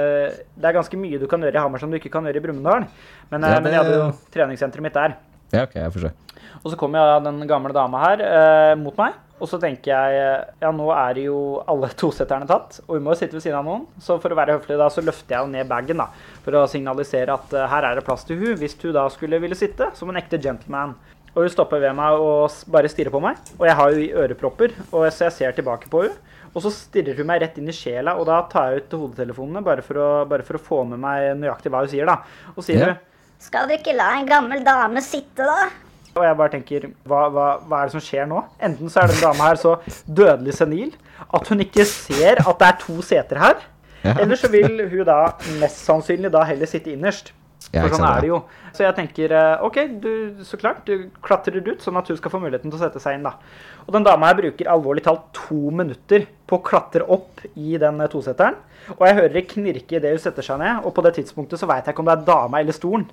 Det 0.55 0.69
er 0.70 0.76
ganske 0.76 1.00
mye 1.00 1.19
du 1.20 1.26
kan 1.31 1.43
gjøre 1.43 1.58
i 1.58 1.64
Hamar 1.64 1.82
som 1.82 1.91
du 1.91 1.99
ikke 1.99 2.12
kan 2.12 2.26
gjøre 2.29 2.41
i 2.43 2.44
Brumunddal. 2.44 2.87
Men, 3.32 3.49
Ja, 3.50 3.58
men 3.62 3.73
jeg 3.75 3.82
hadde 3.82 3.97
jo 3.99 4.06
treningssenteret 4.35 4.85
mitt 4.87 4.94
der. 4.99 5.17
ja, 5.55 5.64
ok, 5.67 5.75
jeg 5.81 5.93
får 5.97 6.06
se. 6.08 6.12
Og 6.61 6.70
så 6.73 6.76
kommer 6.79 7.20
den 7.25 7.43
gamle 7.49 7.73
dama 7.75 8.00
her 8.05 8.23
eh, 8.26 8.75
mot 8.79 8.97
meg. 9.00 9.14
Og 9.40 9.48
så 9.48 9.58
tenker 9.60 9.90
jeg 9.90 10.16
ja, 10.60 10.70
nå 10.76 10.90
er 10.92 11.20
jo 11.25 11.37
alle 11.70 11.88
tosetterne 12.00 12.48
tatt, 12.48 12.81
og 12.87 12.98
vi 12.98 13.02
må 13.04 13.14
jo 13.14 13.20
sitte 13.22 13.38
ved 13.38 13.44
siden 13.46 13.58
av 13.62 13.69
noen. 13.69 13.87
Så 14.02 14.19
for 14.20 14.32
å 14.32 14.38
være 14.38 14.58
høflig 14.58 14.76
da, 14.81 14.90
så 14.92 15.04
løfter 15.04 15.37
jeg 15.37 15.46
jo 15.46 15.52
ned 15.54 15.70
bagen 15.70 16.02
da, 16.02 16.10
for 16.44 16.60
å 16.60 16.66
signalisere 16.70 17.34
at 17.37 17.54
uh, 17.56 17.64
her 17.72 17.88
er 17.88 17.96
det 17.98 18.04
plass 18.06 18.26
til 18.28 18.40
hun, 18.40 18.58
hvis 18.60 18.76
hun 18.82 18.92
da 18.96 19.06
skulle 19.12 19.40
ville 19.42 19.58
sitte, 19.58 19.90
som 19.96 20.12
en 20.12 20.20
ekte 20.20 20.40
gentleman. 20.42 20.92
Og 21.31 21.44
hun 21.46 21.52
stopper 21.52 21.78
ved 21.81 21.94
meg 21.94 22.19
og 22.19 22.50
bare 22.75 22.90
stirrer 22.90 23.14
på 23.14 23.20
meg. 23.22 23.38
Og 23.56 23.69
jeg 23.69 23.76
har 23.78 23.94
jo 23.94 24.06
ørepropper, 24.25 24.72
og 24.90 25.04
så 25.14 25.28
jeg 25.28 25.37
ser 25.37 25.54
tilbake 25.56 25.90
på 25.92 26.04
hun. 26.04 26.16
Og 26.50 26.64
så 26.64 26.72
stirrer 26.75 27.14
hun 27.20 27.28
meg 27.31 27.44
rett 27.44 27.60
inn 27.62 27.70
i 27.70 27.75
sjela, 27.76 28.16
og 28.19 28.26
da 28.26 28.40
tar 28.50 28.72
jeg 28.75 28.82
ut 28.82 28.96
hodetelefonene 28.98 29.62
bare 29.62 29.84
for 29.87 30.00
å, 30.02 30.08
bare 30.26 30.42
for 30.46 30.58
å 30.58 30.62
få 30.64 30.81
med 30.90 30.98
meg 30.98 31.28
nøyaktig 31.38 31.70
hva 31.70 31.84
hun 31.84 31.92
sier, 31.92 32.10
da. 32.10 32.19
Og 32.56 32.66
sier 32.66 32.82
Ja. 32.82 32.88
hun 32.90 33.06
Skal 33.40 33.70
du 33.70 33.76
ikke 33.78 33.94
la 33.96 34.10
en 34.19 34.26
gammel 34.28 34.64
dame 34.66 35.00
sitte, 35.00 35.46
da? 35.46 35.70
Og 36.17 36.25
jeg 36.27 36.37
bare 36.41 36.53
tenker, 36.53 36.87
hva, 37.07 37.27
hva, 37.31 37.49
hva 37.67 37.81
er 37.81 37.91
det 37.91 37.95
som 37.95 38.03
skjer 38.03 38.27
nå? 38.31 38.43
Enten 38.67 38.91
så 38.91 39.05
er 39.05 39.12
den 39.12 39.21
dama 39.23 39.51
her 39.51 39.61
så 39.61 39.77
dødelig 40.07 40.57
senil 40.59 40.95
at 41.29 41.51
hun 41.53 41.62
ikke 41.62 41.87
ser 41.87 42.41
at 42.43 42.62
det 42.62 42.71
er 42.71 42.81
to 42.81 42.97
seter 43.07 43.39
her. 43.39 43.61
Ja. 44.03 44.17
Eller 44.17 44.39
så 44.41 44.49
vil 44.51 44.81
hun 44.91 45.05
da 45.07 45.21
mest 45.61 45.85
sannsynlig 45.85 46.33
da 46.33 46.43
heller 46.49 46.71
sitte 46.71 46.93
innerst. 46.95 47.35
Ja, 47.71 47.85
For 47.85 47.93
sånn 47.93 48.07
er 48.09 48.25
det 48.25 48.31
jo. 48.31 48.39
Så 48.75 48.83
jeg 48.83 48.95
tenker 48.97 49.33
eh, 49.37 49.62
OK, 49.67 49.77
du, 50.03 50.11
så 50.47 50.59
klart, 50.59 50.89
du 50.89 51.11
klatrer 51.23 51.61
ut 51.61 51.85
sånn 51.85 51.99
at 52.01 52.09
hun 52.11 52.19
skal 52.19 52.33
få 52.33 52.41
muligheten 52.43 52.73
til 52.73 52.79
å 52.79 52.83
sette 52.83 53.03
seg 53.03 53.19
inn, 53.19 53.27
da. 53.29 53.37
Og 53.85 53.93
den 53.95 54.07
dama 54.07 54.31
her 54.31 54.39
bruker 54.41 54.71
alvorlig 54.73 55.05
talt 55.07 55.29
to 55.37 55.71
minutter 55.77 56.25
på 56.51 56.59
å 56.59 56.65
klatre 56.67 57.07
opp 57.07 57.45
i 57.53 57.77
den 57.79 58.01
eh, 58.01 58.11
toseteren. 58.11 58.59
Og 58.97 59.05
jeg 59.07 59.19
hører 59.21 59.37
det 59.37 59.45
knirke 59.53 60.01
idet 60.01 60.17
hun 60.17 60.23
setter 60.25 60.47
seg 60.47 60.59
ned, 60.62 60.81
og 60.83 60.95
på 60.97 61.05
det 61.07 61.15
tidspunktet 61.21 61.61
så 61.61 61.69
veit 61.71 61.85
jeg 61.85 61.95
ikke 61.95 62.03
om 62.03 62.11
det 62.11 62.17
er 62.17 62.27
dama 62.33 62.62
eller 62.65 62.75
stolen. 62.75 63.07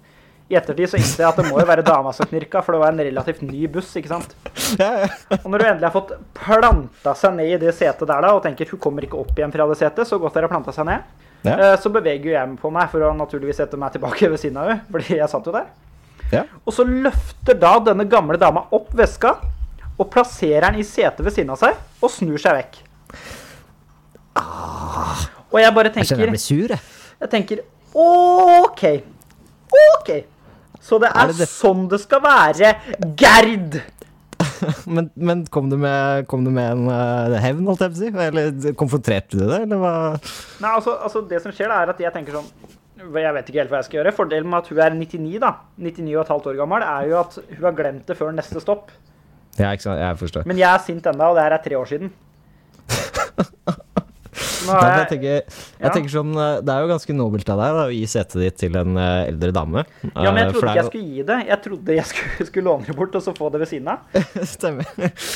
I 0.49 0.55
ettertid 0.55 0.87
så 0.87 0.95
innser 0.99 1.25
jeg 1.25 1.27
at 1.27 1.39
det 1.41 1.45
må 1.49 1.57
jo 1.59 1.65
være 1.67 1.83
dama 1.83 2.13
som 2.15 2.27
knirka, 2.29 2.61
for 2.63 2.71
det 2.77 2.79
var 2.79 2.93
en 2.93 3.01
relativt 3.03 3.41
ny 3.43 3.65
buss, 3.67 3.89
ikke 3.99 4.07
sant. 4.13 4.35
Og 5.43 5.47
når 5.51 5.59
du 5.59 5.65
endelig 5.67 5.87
har 5.89 5.95
fått 5.95 6.13
planta 6.39 7.13
seg 7.19 7.33
ned 7.35 7.49
i 7.51 7.57
det 7.65 7.73
setet 7.75 8.07
der 8.07 8.21
da, 8.23 8.29
og 8.37 8.43
tenker 8.45 8.69
hun 8.71 8.79
kommer 8.79 9.03
ikke 9.03 9.19
opp 9.19 9.33
igjen 9.35 9.51
fra 9.51 9.65
det 9.67 9.75
setet, 9.81 10.07
så 10.07 10.19
godt 10.23 10.37
dere 10.39 10.47
har 10.47 10.53
planta 10.55 10.71
seg 10.75 10.87
ned, 10.87 11.03
Ja. 11.43 11.53
eh, 11.53 11.75
så 11.83 11.91
beveger 11.93 12.31
jeg 12.33 12.47
meg 12.53 12.61
på 12.63 12.71
meg 12.73 12.87
for 12.89 13.03
å 13.03 13.11
naturligvis 13.15 13.59
sette 13.59 13.77
meg 13.77 13.91
tilbake 13.93 14.29
ved 14.31 14.39
siden 14.39 14.57
av 14.63 14.71
henne, 14.71 14.85
fordi 14.91 15.17
jeg 15.19 15.29
satt 15.29 15.45
jo 15.45 15.51
der. 15.57 15.67
Ja. 16.31 16.45
Og 16.65 16.73
så 16.73 16.83
løfter 16.87 17.59
da 17.59 17.75
denne 17.79 18.07
gamle 18.09 18.39
dama 18.39 18.65
opp 18.71 18.89
veska 18.97 19.35
og 19.97 20.09
plasserer 20.11 20.65
den 20.71 20.79
i 20.81 20.83
setet 20.87 21.21
ved 21.23 21.35
siden 21.35 21.51
av 21.53 21.59
seg 21.61 21.75
og 22.03 22.11
snur 22.11 22.39
seg 22.41 22.55
vekk. 22.57 22.79
Og 25.51 25.59
jeg 25.61 25.73
bare 25.75 25.91
Jeg 25.91 26.07
kjenner 26.07 26.07
tenker 26.07 26.23
jeg 26.23 26.33
blir 26.33 26.43
sur, 26.43 26.73
jeg. 26.73 26.81
Jeg 27.21 27.29
tenker 27.31 27.61
OK. 27.97 28.83
OK. 29.97 30.11
Så 30.81 30.99
det 31.01 31.09
Er 31.13 31.23
er, 31.23 31.27
det 31.33 31.37
det- 31.43 31.49
sånn 31.51 31.87
det 31.91 31.99
skal 32.03 32.21
være, 32.23 32.75
Gerd! 33.19 33.81
Men, 34.89 35.09
men 35.15 35.43
kom, 35.53 35.67
du 35.69 35.75
med, 35.77 36.25
kom 36.29 36.43
du 36.45 36.49
med 36.53 36.71
en 36.71 36.87
uh, 36.89 37.35
hevn, 37.41 37.65
holdt 37.67 37.81
jeg 37.83 37.91
på 37.91 37.97
å 37.97 37.99
si? 37.99 38.09
Eller 38.25 38.73
konfronterte 38.77 39.37
du 39.37 39.43
det, 39.49 39.59
eller 39.65 39.77
hva? 39.81 39.91
Nei, 40.63 40.71
altså, 40.71 40.95
altså 41.03 41.21
Det 41.29 41.41
som 41.43 41.51
skjer, 41.53 41.69
da, 41.69 41.81
er 41.83 41.91
at 41.93 41.99
jeg 42.01 42.13
tenker 42.15 42.37
sånn 42.39 42.47
Jeg 42.97 43.33
vet 43.35 43.49
ikke 43.51 43.59
helt 43.61 43.69
hva 43.73 43.81
jeg 43.81 43.87
skal 43.89 43.99
gjøre. 43.99 44.13
Fordelen 44.17 44.49
med 44.49 44.57
at 44.63 44.69
hun 44.71 44.79
er 44.81 44.95
99, 44.97 45.37
da, 45.43 45.51
99 45.77 46.15
og 46.15 46.21
et 46.23 46.31
halvt 46.33 46.49
år 46.53 46.57
gammel, 46.61 46.85
er 46.87 47.09
jo 47.11 47.19
at 47.19 47.37
hun 47.51 47.67
har 47.67 47.75
glemt 47.77 48.09
det 48.09 48.17
før 48.17 48.33
neste 48.37 48.63
stopp. 48.63 48.89
Ja, 49.59 49.69
ikke 49.73 49.85
sant, 49.85 50.01
jeg 50.01 50.17
forstår. 50.23 50.47
Men 50.49 50.57
jeg 50.61 50.69
er 50.71 50.81
sint 50.85 51.05
ennå, 51.13 51.29
og 51.33 51.37
det 51.37 51.45
her 51.45 51.57
er 51.57 51.63
tre 51.65 51.77
år 51.77 51.91
siden. 51.93 52.09
jeg 54.65 54.97
jeg, 54.97 55.07
tenker, 55.11 55.35
jeg 55.37 55.85
Ja. 55.85 55.89
tenker 55.93 56.09
sånn, 56.13 56.31
eh, 56.35 56.61
Det 56.65 56.73
er 56.73 56.81
jo 56.81 56.87
ganske 56.91 57.13
nobelt 57.15 57.49
av 57.53 57.59
deg 57.61 57.77
å 57.81 57.85
gi 57.93 58.03
setet 58.09 58.39
ditt 58.41 58.57
til 58.57 58.75
en 58.79 58.97
eh, 58.97 59.27
eldre 59.31 59.51
dame. 59.53 59.83
ja, 60.15 60.31
men 60.31 60.37
jeg 60.41 60.47
Eh, 60.47 60.51
trodde 60.53 60.67
ikke 60.71 60.75
jeg 60.81 60.85
skulle 60.89 61.13
gi 61.13 61.25
det. 61.29 61.37
Jeg 61.47 61.61
trodde 61.67 61.95
jeg 61.97 62.05
skulle, 62.05 62.45
skulle 62.51 62.65
låne 62.69 62.85
det 62.87 62.95
bort 62.97 63.15
og 63.15 63.21
så 63.27 63.35
få 63.37 63.51
det 63.51 63.59
ved 63.61 63.67
siden 63.69 63.87
av. 63.93 63.99
Stemmer. 64.55 64.87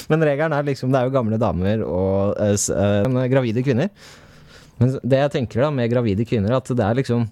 Men 0.10 0.22
regelen 0.28 0.54
er 0.58 0.64
liksom 0.64 0.92
Det 0.92 1.00
er 1.02 1.06
jo 1.10 1.16
gamle 1.18 1.38
damer 1.42 1.84
og 1.86 2.36
uh, 2.40 3.28
gravide 3.30 3.64
kvinner. 3.64 3.90
Men 4.80 4.96
det 5.06 5.20
jeg 5.26 5.32
tenker 5.36 5.62
da 5.62 5.70
med 5.70 5.92
gravide 5.92 6.26
kvinner, 6.26 6.56
at 6.58 6.66
det 6.74 6.82
er 6.82 6.96
liksom 6.98 7.28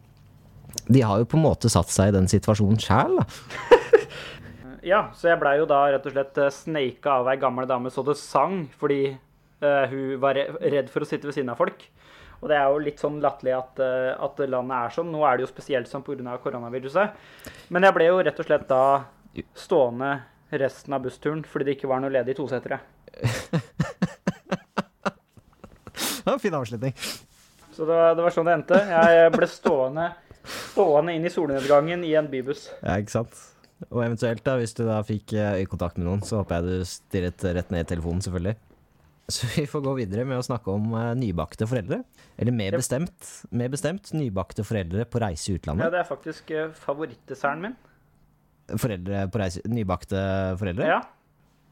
De 0.88 1.02
har 1.02 1.18
jo 1.18 1.26
på 1.26 1.38
en 1.38 1.44
måte 1.48 1.70
satt 1.70 1.90
seg 1.90 2.10
i 2.12 2.18
den 2.20 2.28
situasjonen 2.30 2.78
sjæl, 2.78 3.18
da. 3.18 3.26
Ja, 4.86 5.10
så 5.14 5.28
jeg 5.28 5.40
blei 5.42 5.58
jo 5.60 5.66
da 5.68 5.82
rett 5.92 6.06
og 6.08 6.14
slett 6.14 6.38
sneika 6.56 7.18
av 7.20 7.28
ei 7.28 7.36
gammel 7.42 7.68
dame 7.68 7.90
så 7.92 8.00
det 8.08 8.16
sang, 8.18 8.62
fordi 8.80 9.18
hun 9.62 10.20
var 10.24 10.38
redd 10.40 10.88
for 10.92 11.04
å 11.04 11.08
sitte 11.08 11.28
ved 11.28 11.36
siden 11.36 11.52
av 11.52 11.60
folk. 11.60 11.84
Og 12.40 12.48
det 12.48 12.56
er 12.56 12.70
jo 12.72 12.80
litt 12.82 13.02
sånn 13.02 13.20
latterlig 13.24 13.56
at, 13.58 13.80
eh, 13.84 14.12
at 14.16 14.40
landet 14.48 14.76
er 14.78 14.94
sånn. 14.96 15.12
Nå 15.12 15.24
er 15.28 15.38
det 15.38 15.46
jo 15.46 15.52
spesielt 15.52 15.90
sånn 15.92 16.06
pga. 16.06 16.38
koronaviruset. 16.40 17.16
Men 17.70 17.84
jeg 17.84 17.94
ble 17.94 18.06
jo 18.08 18.22
rett 18.24 18.40
og 18.40 18.46
slett 18.48 18.68
da 18.68 19.06
stående 19.56 20.22
resten 20.50 20.94
av 20.94 21.04
bussturen 21.04 21.44
fordi 21.46 21.66
det 21.66 21.76
ikke 21.78 21.90
var 21.92 22.00
noe 22.02 22.10
ledig 22.10 22.36
tosetere. 22.36 22.80
det 26.00 26.24
var 26.26 26.34
en 26.34 26.40
fin 26.40 26.54
avslutning. 26.56 26.96
Så 27.76 27.86
det, 27.86 28.00
det 28.16 28.24
var 28.24 28.32
sånn 28.32 28.48
det 28.48 28.56
endte. 28.56 28.80
Jeg 28.88 29.36
ble 29.36 29.48
stående, 29.52 30.10
stående 30.72 31.16
inn 31.16 31.28
i 31.28 31.34
solnedgangen 31.34 32.04
i 32.08 32.16
en 32.16 32.32
bybuss. 32.32 32.70
Ja, 32.82 32.98
ikke 32.98 33.20
sant. 33.20 33.36
Og 33.90 34.02
eventuelt, 34.04 34.44
da, 34.44 34.58
hvis 34.60 34.76
du 34.76 34.84
da 34.88 35.00
fikk 35.08 35.36
eh, 35.36 35.60
øyekontakt 35.62 36.00
med 36.00 36.08
noen, 36.08 36.24
så 36.24 36.42
håper 36.42 36.60
jeg 36.60 36.68
du 36.68 36.88
stirret 36.88 37.44
rett 37.56 37.72
ned 37.72 37.86
i 37.86 37.92
telefonen, 37.94 38.24
selvfølgelig. 38.24 38.58
Så 39.36 39.48
vi 39.54 39.66
får 39.70 39.84
gå 39.86 39.94
videre 40.00 40.26
med 40.26 40.40
å 40.42 40.46
snakke 40.46 40.72
om 40.74 40.90
eh, 40.98 41.12
nybakte 41.20 41.68
foreldre. 41.70 42.02
Eller 42.40 42.56
mer 42.56 42.74
Yep. 42.74 42.82
bestemt, 42.82 43.30
mer 43.54 43.70
bestemt 43.74 44.10
nybakte 44.16 44.66
foreldre 44.66 45.06
på 45.10 45.22
reise 45.22 45.52
i 45.52 45.60
utlandet. 45.60 45.86
Ja, 45.86 45.94
det 45.94 46.02
er 46.02 46.10
faktisk 46.10 46.52
uh, 46.56 46.68
favorittdesserten 46.86 47.64
min. 47.68 47.78
Foreldre 48.80 49.24
på 49.34 49.42
reise, 49.42 49.64
nybakte 49.70 50.20
foreldre? 50.62 50.90
Ja, 50.96 51.00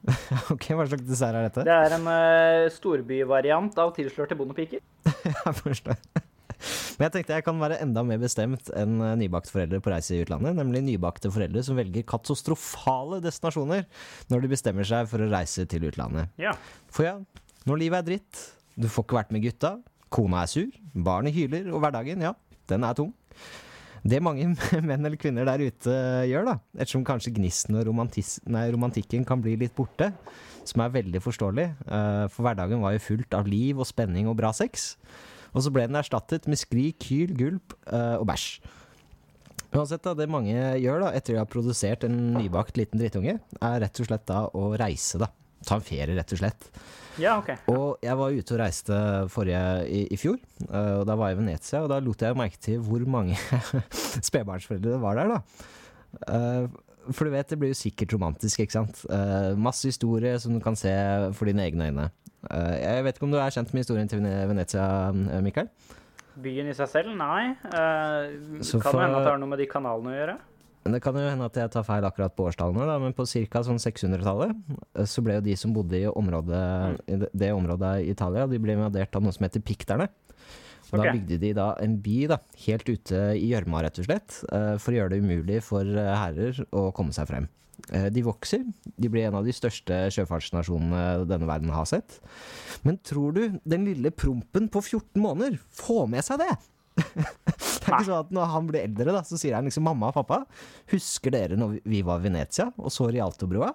Ok, 0.53 0.69
Hva 0.77 0.85
slags 0.87 1.03
dessert 1.09 1.35
er 1.35 1.47
dette? 1.49 1.63
Det 1.67 1.73
er 1.73 1.95
en 1.97 2.07
uh, 2.07 2.69
storbyvariant 2.73 3.77
av 3.81 3.93
tilslørte 3.97 4.37
bondepiker. 4.39 4.81
jeg 5.27 5.55
forstår. 5.61 5.97
Men 6.97 7.05
jeg 7.05 7.13
tenkte 7.13 7.35
jeg 7.35 7.45
kan 7.45 7.59
være 7.61 7.77
enda 7.83 8.01
mer 8.07 8.17
bestemt 8.21 8.71
enn 8.73 8.95
eh, 9.05 9.11
nybakte 9.19 9.51
foreldre 9.53 9.77
på 9.83 9.91
reise 9.93 10.15
i 10.15 10.21
utlandet. 10.23 10.55
Nemlig 10.57 10.81
nybakte 10.87 11.29
foreldre 11.33 11.61
som 11.65 11.77
velger 11.77 12.05
katastrofale 12.09 13.19
destinasjoner 13.21 13.83
når 14.31 14.41
de 14.45 14.49
bestemmer 14.55 14.87
seg 14.89 15.05
for 15.11 15.21
å 15.21 15.27
reise 15.29 15.67
til 15.69 15.85
utlandet. 15.91 16.31
Ja. 16.41 16.55
For 16.89 17.05
ja, 17.05 17.13
når 17.67 17.81
livet 17.81 17.99
er 17.99 18.07
dritt, 18.07 18.41
du 18.79 18.87
får 18.87 19.05
ikke 19.05 19.17
vært 19.17 19.31
med 19.35 19.43
gutta, 19.43 19.75
kona 20.13 20.43
er 20.45 20.51
sur, 20.51 20.75
barnet 20.93 21.35
hyler, 21.35 21.67
og 21.73 21.81
hverdagen, 21.83 22.21
ja, 22.23 22.33
den 22.71 22.85
er 22.87 22.95
tung. 22.95 23.13
Det 24.07 24.21
mange 24.23 24.45
menn 24.87 25.03
eller 25.03 25.19
kvinner 25.19 25.47
der 25.49 25.65
ute 25.67 25.95
gjør, 26.29 26.47
da, 26.47 26.57
ettersom 26.77 27.03
kanskje 27.07 27.33
gnisten 27.35 27.75
og 27.79 27.89
nei, 28.47 28.67
romantikken 28.71 29.25
kan 29.27 29.43
bli 29.43 29.57
litt 29.59 29.75
borte, 29.75 30.13
som 30.67 30.83
er 30.83 30.93
veldig 30.93 31.19
forståelig, 31.23 31.67
eh, 31.87 32.23
for 32.31 32.47
hverdagen 32.47 32.83
var 32.83 32.95
jo 32.95 33.03
fullt 33.03 33.35
av 33.35 33.49
liv 33.49 33.79
og 33.79 33.87
spenning 33.89 34.29
og 34.31 34.37
bra 34.39 34.53
sex, 34.55 34.93
og 35.51 35.63
så 35.65 35.71
ble 35.73 35.87
den 35.89 35.99
erstattet 35.99 36.47
med 36.47 36.59
skrik, 36.59 37.03
hyl, 37.09 37.33
gulp 37.35 37.75
eh, 37.87 38.15
og 38.19 38.27
bæsj. 38.29 38.51
Uansett, 39.75 40.05
da, 40.05 40.13
det 40.15 40.29
mange 40.31 40.55
gjør 40.79 41.03
da, 41.03 41.11
etter 41.17 41.35
de 41.35 41.41
har 41.41 41.49
produsert 41.51 42.05
en 42.07 42.15
nybakt 42.37 42.79
liten 42.79 43.01
drittunge, 43.01 43.35
er 43.59 43.81
rett 43.83 43.99
og 43.99 44.07
slett 44.07 44.23
da 44.29 44.45
å 44.55 44.69
reise, 44.79 45.19
da. 45.19 45.27
Ta 45.67 45.79
en 45.79 45.83
ferie, 45.83 46.15
rett 46.15 46.31
og 46.31 46.39
slett. 46.39 46.69
Ja, 47.17 47.37
ok. 47.41 47.49
Og 47.73 47.97
jeg 48.05 48.17
var 48.19 48.35
ute 48.37 48.53
og 48.53 48.59
reiste 48.61 48.97
forrige 49.33 49.61
i, 49.89 50.01
i 50.13 50.17
fjor, 50.21 50.37
eh, 50.67 50.91
og 50.99 51.05
da 51.09 51.15
var 51.17 51.31
jeg 51.31 51.37
i 51.37 51.41
Venezia, 51.41 51.81
og 51.81 51.89
da 51.89 51.97
lot 52.03 52.21
jeg 52.21 52.37
merke 52.37 52.59
til 52.61 52.79
hvor 52.85 53.01
mange 53.09 53.37
spedbarnsforeldre 54.29 54.93
det 54.95 55.01
var 55.01 55.17
der, 55.17 55.33
da. 55.37 55.39
Eh, 56.27 56.67
For 57.15 57.23
du 57.23 57.31
vet, 57.31 57.47
det 57.47 57.57
blir 57.61 57.71
jo 57.71 57.77
sikkert 57.79 58.11
romantisk, 58.17 58.59
ikke 58.65 58.75
sant. 58.75 59.01
Eh, 59.09 59.53
Masse 59.55 59.87
historie 59.87 60.33
som 60.43 60.53
du 60.57 60.59
kan 60.63 60.75
se 60.75 60.91
for 61.37 61.47
dine 61.47 61.63
egne 61.63 61.87
øyne. 61.89 62.09
Jeg 62.47 63.03
vet 63.03 63.15
ikke 63.17 63.25
om 63.27 63.31
du 63.33 63.39
er 63.41 63.51
kjent 63.51 63.71
med 63.73 63.81
historien 63.81 64.07
til 64.11 64.21
Venezia, 64.21 64.83
Mikael? 65.43 65.67
Byen 66.37 66.67
i 66.69 66.75
seg 66.77 66.87
selv? 66.91 67.15
Nei. 67.17 67.55
Uh, 67.65 68.27
kan 68.61 68.83
for- 68.83 69.01
hende 69.01 69.17
at 69.17 69.25
det 69.25 69.31
har 69.33 69.39
noe 69.41 69.49
med 69.49 69.57
de 69.63 69.65
kanalene 69.71 70.11
å 70.11 70.17
gjøre? 70.19 70.35
Men 70.87 70.95
Det 70.95 71.01
kan 71.03 71.17
jo 71.19 71.25
hende 71.27 71.43
at 71.49 71.57
jeg 71.59 71.71
tar 71.73 71.83
feil 71.83 72.05
akkurat 72.07 72.31
på 72.37 72.45
årstallene, 72.47 72.85
da, 72.87 72.93
men 73.03 73.11
på 73.17 73.25
ca. 73.27 73.59
Sånn 73.67 73.81
600-tallet 73.83 74.53
eh, 74.95 75.03
så 75.03 75.19
ble 75.25 75.35
jo 75.35 75.43
de 75.43 75.55
som 75.59 75.73
bodde 75.75 75.99
i, 75.99 76.05
området, 76.07 76.61
i 77.11 77.17
det- 77.25 77.31
det 77.35 77.49
området 77.51 77.89
i 78.05 78.09
Italia, 78.13 78.47
de 78.47 78.57
ble 78.63 78.77
invadert 78.77 79.13
av 79.19 79.25
noe 79.25 79.35
som 79.35 79.43
heter 79.43 79.59
pikterne. 79.67 80.07
Og 80.87 81.01
Da 81.01 81.11
bygde 81.11 81.39
de 81.41 81.49
da 81.57 81.73
en 81.83 81.97
by 81.99 82.27
da, 82.31 82.37
helt 82.63 82.87
ute 82.87 83.19
i 83.35 83.49
gjørma, 83.51 83.81
rett 83.83 83.99
og 83.99 84.05
slett, 84.07 84.37
eh, 84.55 84.77
for 84.79 84.93
å 84.93 84.95
gjøre 84.95 85.09
det 85.11 85.19
umulig 85.21 85.61
for 85.61 85.83
eh, 85.83 86.15
herrer 86.15 86.63
å 86.71 86.93
komme 86.95 87.11
seg 87.11 87.27
frem. 87.27 87.49
De 88.11 88.21
vokser, 88.25 88.63
de 88.99 89.07
blir 89.07 89.27
en 89.27 89.35
av 89.35 89.45
de 89.45 89.51
største 89.53 90.07
sjøfartsnasjonene 90.11 91.27
denne 91.29 91.45
verden 91.45 91.69
har 91.69 91.85
sett. 91.85 92.17
Men 92.83 92.97
tror 93.05 93.35
du 93.35 93.59
den 93.63 93.85
lille 93.85 94.09
prompen 94.11 94.67
på 94.67 94.81
14 94.81 95.21
måneder 95.21 95.59
får 95.77 96.07
med 96.09 96.23
seg 96.25 96.39
det? 96.41 96.55
Det 96.97 97.93
er 97.93 98.01
ikke 98.01 98.07
sånn 98.09 98.23
at 98.25 98.31
Når 98.35 98.49
han 98.51 98.69
blir 98.69 98.83
eldre, 98.83 99.13
da, 99.15 99.21
så 99.23 99.37
sier 99.39 99.55
han 99.55 99.67
liksom 99.69 99.85
'mamma 99.87 100.09
og 100.09 100.17
pappa, 100.17 100.41
husker 100.91 101.31
dere 101.31 101.59
når 101.59 101.77
vi 101.87 102.01
var 102.03 102.19
i 102.19 102.27
Venezia 102.27 102.71
og 102.75 102.91
så 102.91 103.07
Rialtobrua'? 103.11 103.73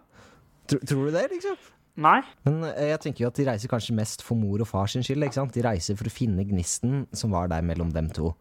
Tror, 0.68 0.82
tror 0.86 1.06
du 1.08 1.14
det, 1.14 1.24
liksom? 1.32 1.56
Nei. 2.02 2.20
Men 2.46 2.62
eh, 2.70 2.88
jeg 2.92 3.00
tenker 3.04 3.24
jo 3.24 3.30
at 3.30 3.38
de 3.38 3.46
reiser 3.48 3.70
kanskje 3.70 3.96
mest 3.96 4.24
for 4.24 4.38
mor 4.38 4.62
og 4.62 4.68
far 4.68 4.88
sin 4.88 5.04
skyld. 5.04 5.26
ikke 5.26 5.40
sant? 5.40 5.54
De 5.54 5.64
reiser 5.64 5.98
for 5.98 6.08
å 6.08 6.12
finne 6.12 6.46
gnisten 6.48 7.06
som 7.12 7.34
var 7.34 7.50
der 7.52 7.64
mellom 7.66 7.92
dem 7.92 8.08
to. 8.14 8.32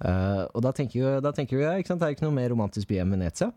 Uh, 0.00 0.46
og 0.56 0.62
da 0.64 0.72
tenker 0.76 0.96
jo, 0.96 1.08
da 1.20 1.32
tenker 1.36 1.58
jo 1.58 1.64
jeg, 1.64 1.82
ikke 1.82 1.92
sant? 1.92 2.00
det 2.00 2.06
er 2.06 2.12
jo 2.12 2.18
ikke 2.18 2.28
noe 2.28 2.36
mer 2.38 2.48
romantisk 2.52 2.88
by 2.88 3.02
enn 3.02 3.12
Venezia. 3.16 3.50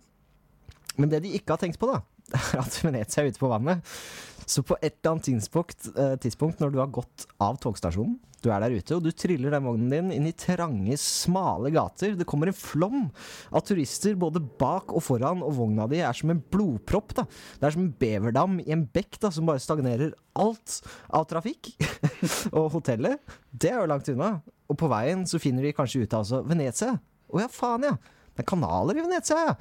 Men 1.00 1.12
det 1.12 1.24
de 1.24 1.32
ikke 1.38 1.56
har 1.56 1.62
tenkt 1.62 1.80
på, 1.82 1.90
da, 1.92 2.02
er 2.40 2.62
at 2.64 2.80
Venezia 2.84 3.24
er 3.24 3.32
ute 3.32 3.42
på 3.42 3.52
vannet. 3.52 3.96
Så 4.44 4.64
på 4.68 4.76
et 4.82 4.98
eller 4.98 5.16
annet 5.16 5.28
tidspunkt, 5.32 5.90
uh, 5.96 6.16
tidspunkt 6.20 6.64
når 6.64 6.74
du 6.74 6.80
har 6.84 6.92
gått 6.96 7.28
av 7.44 7.60
togstasjonen, 7.64 8.18
du 8.44 8.50
er 8.52 8.64
der 8.64 8.76
ute, 8.76 8.98
og 8.98 9.06
du 9.06 9.12
triller 9.16 9.54
den 9.54 9.66
vognen 9.66 9.92
din 9.92 10.12
inn 10.18 10.28
i 10.30 10.36
trange, 10.38 10.98
smale 11.00 11.72
gater. 11.74 12.18
Det 12.20 12.28
kommer 12.30 12.52
en 12.52 12.58
flom 12.58 13.06
av 13.50 13.64
turister 13.68 14.18
både 14.20 14.42
bak 14.60 14.94
og 14.94 15.04
foran, 15.06 15.44
og 15.46 15.56
vogna 15.58 15.88
di 15.92 16.02
er 16.04 16.16
som 16.18 16.34
en 16.34 16.42
blodpropp. 16.54 17.16
da. 17.20 17.26
Det 17.60 17.70
er 17.70 17.76
som 17.76 17.86
en 17.86 17.94
beverdam 18.04 18.60
i 18.64 18.70
en 18.76 18.86
bekk 18.86 19.22
da, 19.24 19.32
som 19.34 19.48
bare 19.50 19.64
stagnerer 19.64 20.16
alt 20.40 20.80
av 21.14 21.28
trafikk. 21.32 21.72
og 22.58 22.72
hotellet, 22.76 23.22
det 23.52 23.72
er 23.72 23.80
jo 23.82 23.90
langt 23.92 24.12
unna. 24.14 24.36
Og 24.72 24.80
på 24.80 24.90
veien 24.92 25.26
så 25.30 25.42
finner 25.42 25.66
de 25.66 25.76
kanskje 25.76 26.04
ut 26.04 26.14
av 26.14 26.26
altså 26.26 26.44
Venezia. 26.48 26.98
Å 27.34 27.44
ja, 27.44 27.50
faen 27.52 27.88
ja. 27.88 27.96
Det 28.34 28.44
er 28.44 28.50
kanaler 28.50 28.98
i 28.98 29.06
Venezia, 29.06 29.40
ja. 29.52 29.56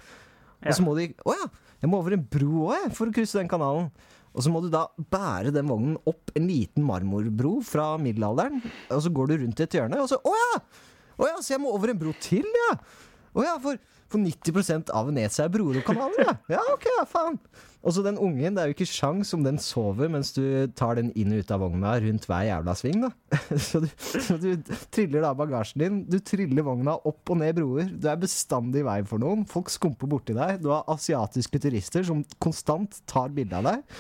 Og 0.63 0.77
så 0.77 0.85
må 0.85 0.95
de 0.95 1.09
Å 1.27 1.35
ja, 1.35 1.47
jeg 1.83 1.91
må 1.91 1.99
over 1.99 2.15
en 2.15 2.27
bro 2.31 2.69
òg, 2.71 2.91
for 2.95 3.11
å 3.11 3.15
krysse 3.15 3.41
den 3.41 3.51
kanalen. 3.51 3.89
Og 4.33 4.45
så 4.45 4.53
må 4.53 4.63
du 4.65 4.71
da 4.73 4.87
bære 5.13 5.53
den 5.55 5.69
vognen 5.69 5.99
opp 6.09 6.33
en 6.39 6.49
liten 6.49 6.87
marmorbro 6.89 7.59
fra 7.67 7.93
middelalderen. 8.01 8.63
Og 8.93 9.05
så 9.05 9.13
går 9.13 9.33
du 9.33 9.39
rundt 9.45 9.65
et 9.65 9.79
hjørne, 9.79 10.01
og 10.01 10.11
så 10.13 10.21
Å 10.23 10.37
ja! 10.37 10.61
Å 11.23 11.29
ja, 11.29 11.41
så 11.45 11.55
jeg 11.55 11.63
må 11.63 11.73
over 11.75 11.93
en 11.93 12.01
bro 12.01 12.15
til, 12.23 12.47
ja! 12.67 12.77
Å 13.33 13.45
ja, 13.45 13.53
for, 13.61 13.79
for 14.13 14.21
90 14.21 14.91
av 14.93 15.07
Venezia 15.09 15.47
er 15.47 15.53
broer 15.53 15.79
og 15.81 15.87
kanaler, 15.87 16.25
ja. 16.27 16.33
Ja, 16.57 16.65
ok, 16.75 16.89
ja, 16.99 17.05
faen. 17.09 17.39
Og 17.83 17.95
så 17.97 18.05
den 18.05 18.19
ungen, 18.21 18.55
det 18.55 18.63
er 18.63 18.71
jo 18.71 18.77
ikke 18.77 18.87
sjans 18.87 19.33
om 19.35 19.43
den 19.43 19.57
sover 19.59 20.11
mens 20.13 20.31
du 20.37 20.43
tar 20.79 21.01
den 21.01 21.09
inn 21.19 21.33
og 21.35 21.43
ut 21.43 21.53
av 21.55 21.65
vogna 21.65 21.95
rundt 22.05 22.29
hver 22.31 22.45
jævla 22.47 22.75
sving, 22.79 23.07
da. 23.07 23.11
Så 23.69 23.81
du, 23.83 23.89
så 23.99 24.37
du 24.41 24.51
triller 24.95 25.25
da 25.25 25.33
bagasjen 25.37 25.83
din, 25.83 26.01
du 26.07 26.19
triller 26.23 26.67
vogna 26.67 26.95
opp 27.09 27.33
og 27.33 27.41
ned 27.41 27.57
broer. 27.59 27.91
Du 27.91 28.07
er 28.11 28.21
bestandig 28.21 28.85
i 28.85 28.87
veien 28.87 29.09
for 29.09 29.23
noen. 29.23 29.43
Folk 29.51 29.73
skumper 29.73 30.11
borti 30.11 30.37
deg. 30.37 30.61
Du 30.63 30.71
har 30.71 30.87
asiatiske 30.93 31.63
turister 31.65 32.07
som 32.07 32.23
konstant 32.43 33.01
tar 33.11 33.33
bilde 33.35 33.59
av 33.59 33.73
deg. 33.73 33.99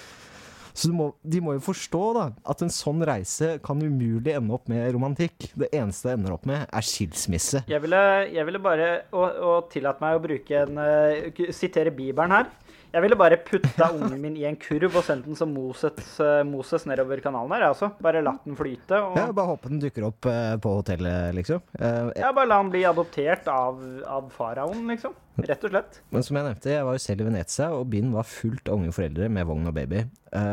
Så 0.74 0.92
må, 0.94 1.10
de 1.22 1.40
må 1.44 1.56
jo 1.56 1.64
forstå 1.64 2.02
da, 2.16 2.26
at 2.48 2.64
en 2.64 2.72
sånn 2.72 3.02
reise 3.06 3.56
kan 3.64 3.80
umulig 3.82 4.34
ende 4.34 4.56
opp 4.56 4.70
med 4.72 4.88
romantikk. 4.94 5.50
Det 5.58 5.68
eneste 5.76 6.08
det 6.08 6.16
ender 6.16 6.36
opp 6.36 6.48
med, 6.48 6.64
er 6.64 6.86
skilsmisse. 6.86 7.64
Jeg 7.70 7.84
ville, 7.84 8.02
jeg 8.32 8.48
ville 8.48 8.62
bare 8.62 8.90
Og, 9.12 9.26
og 9.44 9.70
tillate 9.72 10.02
meg 10.02 10.16
å 10.16 10.22
bruke 10.22 10.62
en 10.64 10.78
uh, 10.80 11.44
Sitere 11.52 11.92
Bibelen 11.94 12.32
her. 12.34 12.48
Jeg 12.92 13.00
ville 13.06 13.16
bare 13.16 13.38
putta 13.40 13.86
ungen 13.96 14.20
min 14.20 14.34
i 14.36 14.42
en 14.44 14.56
kurv 14.60 14.98
og 15.00 15.04
sendt 15.06 15.24
den 15.24 15.36
som 15.38 15.48
Moses, 15.54 15.96
eh, 16.20 16.42
Moses 16.44 16.84
nedover 16.84 17.22
kanalen 17.24 17.54
her. 17.54 17.62
jeg 17.64 17.72
også. 17.72 17.88
Bare 18.04 18.20
latt 18.20 18.44
den 18.44 18.56
flyte. 18.58 18.98
Og, 19.00 19.16
Ja, 19.16 19.30
bare 19.32 19.48
håpe 19.54 19.70
den 19.72 19.80
dukker 19.80 20.04
opp 20.10 20.28
eh, 20.28 20.56
på 20.60 20.74
hotellet, 20.76 21.32
liksom. 21.38 21.62
Eh, 21.78 22.10
ja, 22.20 22.32
bare 22.36 22.50
la 22.50 22.58
han 22.60 22.68
bli 22.72 22.82
adoptert 22.84 23.48
av, 23.48 23.80
av 24.04 24.28
faraoen, 24.36 24.84
liksom. 24.92 25.16
Rett 25.40 25.64
og 25.64 25.72
slett. 25.72 26.02
Men 26.12 26.26
som 26.26 26.36
jeg 26.36 26.44
nevnte, 26.44 26.68
jeg 26.74 26.84
var 26.84 26.98
jo 26.98 27.00
selv 27.06 27.24
i 27.24 27.28
Venezia, 27.30 27.70
og 27.72 27.88
byen 27.94 28.12
var 28.12 28.28
fullt 28.28 28.68
av 28.68 28.76
unge 28.76 28.92
foreldre 28.92 29.30
med 29.32 29.48
vogn 29.48 29.70
og 29.72 29.74
baby. 29.78 30.04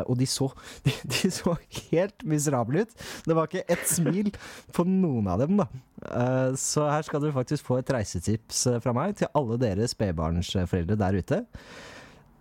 Og 0.08 0.16
de 0.22 0.28
så, 0.32 0.48
de, 0.88 0.96
de 1.12 1.32
så 1.36 1.58
helt 1.92 2.24
miserable 2.24 2.86
ut. 2.88 2.96
Det 3.28 3.36
var 3.36 3.52
ikke 3.52 3.68
ett 3.68 3.84
smil 3.92 4.32
på 4.72 4.88
noen 4.88 5.28
av 5.28 5.44
dem, 5.44 5.60
da. 5.60 5.68
Så 6.56 6.88
her 6.88 7.04
skal 7.04 7.20
du 7.20 7.34
faktisk 7.36 7.68
få 7.68 7.82
et 7.82 7.92
reisetips 7.92 8.64
fra 8.80 8.96
meg 8.96 9.20
til 9.20 9.28
alle 9.36 9.60
dere 9.60 9.92
spedbarnsforeldre 9.92 10.96
der 11.04 11.20
ute. 11.20 11.44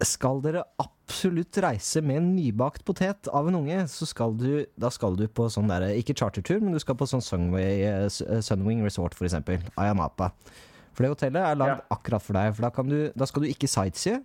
Skal 0.04 0.38
dere 0.44 0.62
absolutt 0.78 1.56
reise 1.64 2.02
med 2.04 2.20
en 2.20 2.28
nybakt 2.36 2.84
potet 2.86 3.26
av 3.34 3.48
en 3.50 3.56
unge, 3.58 3.80
så 3.90 4.06
skal 4.06 4.36
du, 4.38 4.64
da 4.78 4.90
skal 4.94 5.16
du 5.18 5.24
på 5.26 5.48
sånn 5.50 5.66
der, 5.70 5.88
ikke 5.98 6.14
chartertur, 6.14 6.60
men 6.62 6.76
du 6.76 6.78
skal 6.82 6.94
på 7.00 7.08
sånn 7.10 7.24
Sunway, 7.24 7.80
eh, 7.82 8.04
eh, 8.06 8.40
Sunwing 8.44 8.84
Resort, 8.86 9.16
for 9.18 9.26
eksempel. 9.26 9.58
Ayanapa. 9.76 10.30
For 10.94 11.02
det 11.06 11.10
hotellet 11.16 11.42
er 11.42 11.58
lagd 11.58 11.78
Ja. 11.80 11.84
akkurat 11.96 12.22
for 12.22 12.38
deg, 12.38 12.54
for 12.54 12.62
da, 12.62 12.70
kan 12.70 12.88
du, 12.88 13.10
da 13.16 13.26
skal 13.26 13.42
du 13.42 13.48
ikke 13.48 13.66
sightsee. 13.70 14.22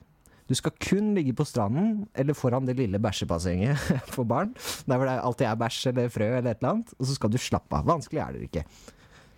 Du 0.49 0.53
skal 0.59 0.73
kun 0.77 1.13
ligge 1.15 1.33
på 1.33 1.45
stranden 1.47 2.07
eller 2.13 2.33
foran 2.35 2.65
det 2.67 2.75
lille 2.77 2.99
bæsjebassenget 2.99 3.77
for 4.13 4.25
barn. 4.27 4.53
Der 4.85 4.97
hvor 4.99 5.07
det 5.07 5.13
alltid 5.23 5.47
er 5.47 5.55
bæsj 5.55 5.87
eller 5.93 6.09
frø 6.11 6.27
eller 6.37 6.51
et 6.51 6.57
eller 6.59 6.73
annet. 6.73 6.93
Og 6.99 7.07
så 7.07 7.15
skal 7.15 7.31
du 7.31 7.37
slappe 7.39 7.73
av. 7.79 7.85
Vanskelig 7.87 8.19
er 8.19 8.33
det 8.35 8.49
ikke. 8.49 8.65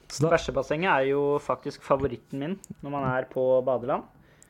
Så 0.09 0.29
Bæsjebassenget 0.29 0.89
er 0.89 1.05
jo 1.11 1.37
faktisk 1.41 1.83
favoritten 1.85 2.39
min 2.41 2.57
når 2.81 2.89
man 2.93 3.05
er 3.11 3.29
på 3.29 3.43
badeland. 3.65 4.03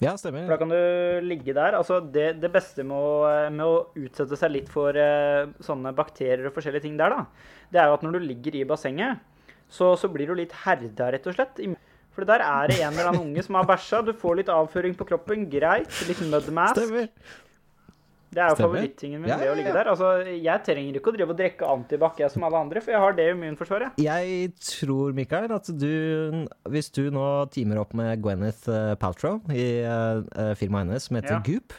Ja, 0.03 0.11
For 0.19 0.51
da 0.51 0.57
kan 0.59 0.71
du 0.73 0.79
ligge 1.23 1.53
der. 1.55 1.77
Altså 1.77 2.01
det, 2.01 2.33
det 2.41 2.51
beste 2.51 2.83
med 2.83 2.97
å, 2.97 3.29
med 3.53 3.63
å 3.63 3.77
utsette 3.95 4.35
seg 4.39 4.51
litt 4.51 4.71
for 4.71 4.97
eh, 4.99 5.47
sånne 5.63 5.93
bakterier 5.95 6.49
og 6.49 6.55
forskjellige 6.57 6.83
ting 6.87 6.99
der, 6.99 7.15
da, 7.15 7.55
det 7.71 7.81
er 7.81 7.89
jo 7.89 7.95
at 7.95 8.03
når 8.03 8.17
du 8.17 8.27
ligger 8.27 8.59
i 8.59 8.65
bassenget, 8.67 9.23
så, 9.71 9.93
så 9.97 10.09
blir 10.11 10.29
du 10.29 10.35
litt 10.37 10.53
herda, 10.65 11.09
rett 11.15 11.25
og 11.31 11.37
slett. 11.37 11.63
For 12.15 12.27
der 12.27 12.43
er 12.43 12.69
det 12.71 12.77
en 12.79 12.93
eller 12.93 13.09
annen 13.11 13.31
unge 13.31 13.43
som 13.43 13.57
har 13.59 13.65
bæsja. 13.67 13.99
Du 14.05 14.13
får 14.15 14.37
litt 14.39 14.51
avføring 14.51 14.93
på 14.95 15.07
kroppen. 15.09 15.49
Greit. 15.51 15.91
Litt 16.07 16.21
mudmask. 16.23 16.77
Stemmer. 16.77 17.09
Det 18.35 18.43
er 18.43 18.51
jo 18.51 18.57
favorittingen 18.59 19.21
min 19.23 19.31
Ja, 19.31 19.37
ja, 19.39 19.53
å 19.53 19.55
ligge 19.57 19.71
der. 19.71 19.87
Altså, 19.93 20.09
jeg 20.27 20.63
trenger 20.67 20.99
ikke 20.99 21.11
å 21.13 21.15
drive 21.15 21.31
og 21.31 21.39
drikke 21.39 21.69
antibac 21.71 22.19
jeg 22.19 22.33
som 22.33 22.43
alle 22.47 22.59
andre, 22.65 22.83
for 22.83 22.91
jeg 22.95 23.03
har 23.05 23.15
det 23.15 23.27
immunforsvaret. 23.31 23.99
Jeg 24.01 24.51
tror, 24.59 25.15
Mikael, 25.15 25.51
at 25.55 25.69
du 25.71 26.45
Hvis 26.71 26.91
du 26.95 27.05
nå 27.15 27.25
teamer 27.53 27.79
opp 27.81 27.95
med 27.97 28.19
Gwyneth 28.23 28.67
eh, 28.71 28.93
Paltrow 28.99 29.39
i 29.53 29.67
eh, 29.87 30.53
firmaet 30.59 30.89
hennes 30.89 31.07
som 31.07 31.19
heter 31.19 31.37
Ja. 31.37 31.41
Goop, 31.45 31.75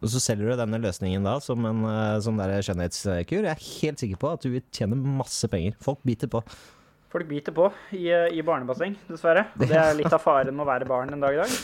og 0.00 0.08
så 0.12 0.20
selger 0.22 0.50
du 0.50 0.58
denne 0.58 0.80
løsningen 0.82 1.24
da 1.26 1.36
som 1.44 1.64
en 1.68 1.84
eh, 1.88 2.18
sånn 2.24 2.40
der 2.40 2.56
skjønnhetskur, 2.64 3.44
jeg 3.44 3.52
er 3.52 3.64
helt 3.68 4.02
sikker 4.02 4.20
på 4.20 4.34
at 4.34 4.44
du 4.44 4.50
vil 4.56 4.64
tjene 4.74 4.98
masse 4.98 5.46
penger. 5.52 5.76
Folk 5.84 6.02
biter 6.08 6.30
på. 6.32 6.42
Folk 7.10 7.26
biter 7.30 7.54
på 7.54 7.68
i, 7.98 8.06
i 8.10 8.42
barnebasseng, 8.46 8.96
dessverre. 9.10 9.48
Og 9.58 9.66
det 9.66 9.78
er 9.78 9.96
litt 9.98 10.12
av 10.14 10.22
faren 10.22 10.54
med 10.54 10.62
å 10.66 10.70
være 10.70 10.86
barn 10.90 11.14
en 11.14 11.22
dag 11.22 11.38
i 11.38 11.40
dag. 11.42 11.54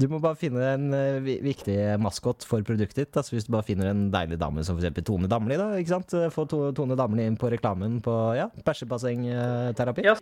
Du 0.00 0.06
må 0.08 0.22
bare 0.24 0.38
finne 0.40 0.62
en 0.72 0.86
uh, 0.96 1.18
viktig 1.20 1.76
maskot 2.00 2.46
for 2.48 2.64
produktet 2.64 3.02
ditt. 3.02 3.18
Altså 3.18 3.36
hvis 3.36 3.48
du 3.48 3.52
bare 3.52 3.66
finner 3.66 3.90
en 3.90 4.06
deilig 4.12 4.38
dame 4.40 4.64
som 4.64 4.78
f.eks. 4.80 5.02
Tone 5.04 5.28
Damli, 5.30 5.58
da. 5.60 5.68
ikke 5.80 5.94
sant? 5.94 6.16
Få 6.32 6.46
to, 6.48 6.64
Tone 6.76 6.96
Damli 6.98 7.26
inn 7.28 7.36
på 7.40 7.50
reklamen 7.52 7.98
på 8.04 8.16
ja, 8.38 8.48
bæsjebassengterapi. 8.64 10.06
Ja, 10.06 10.16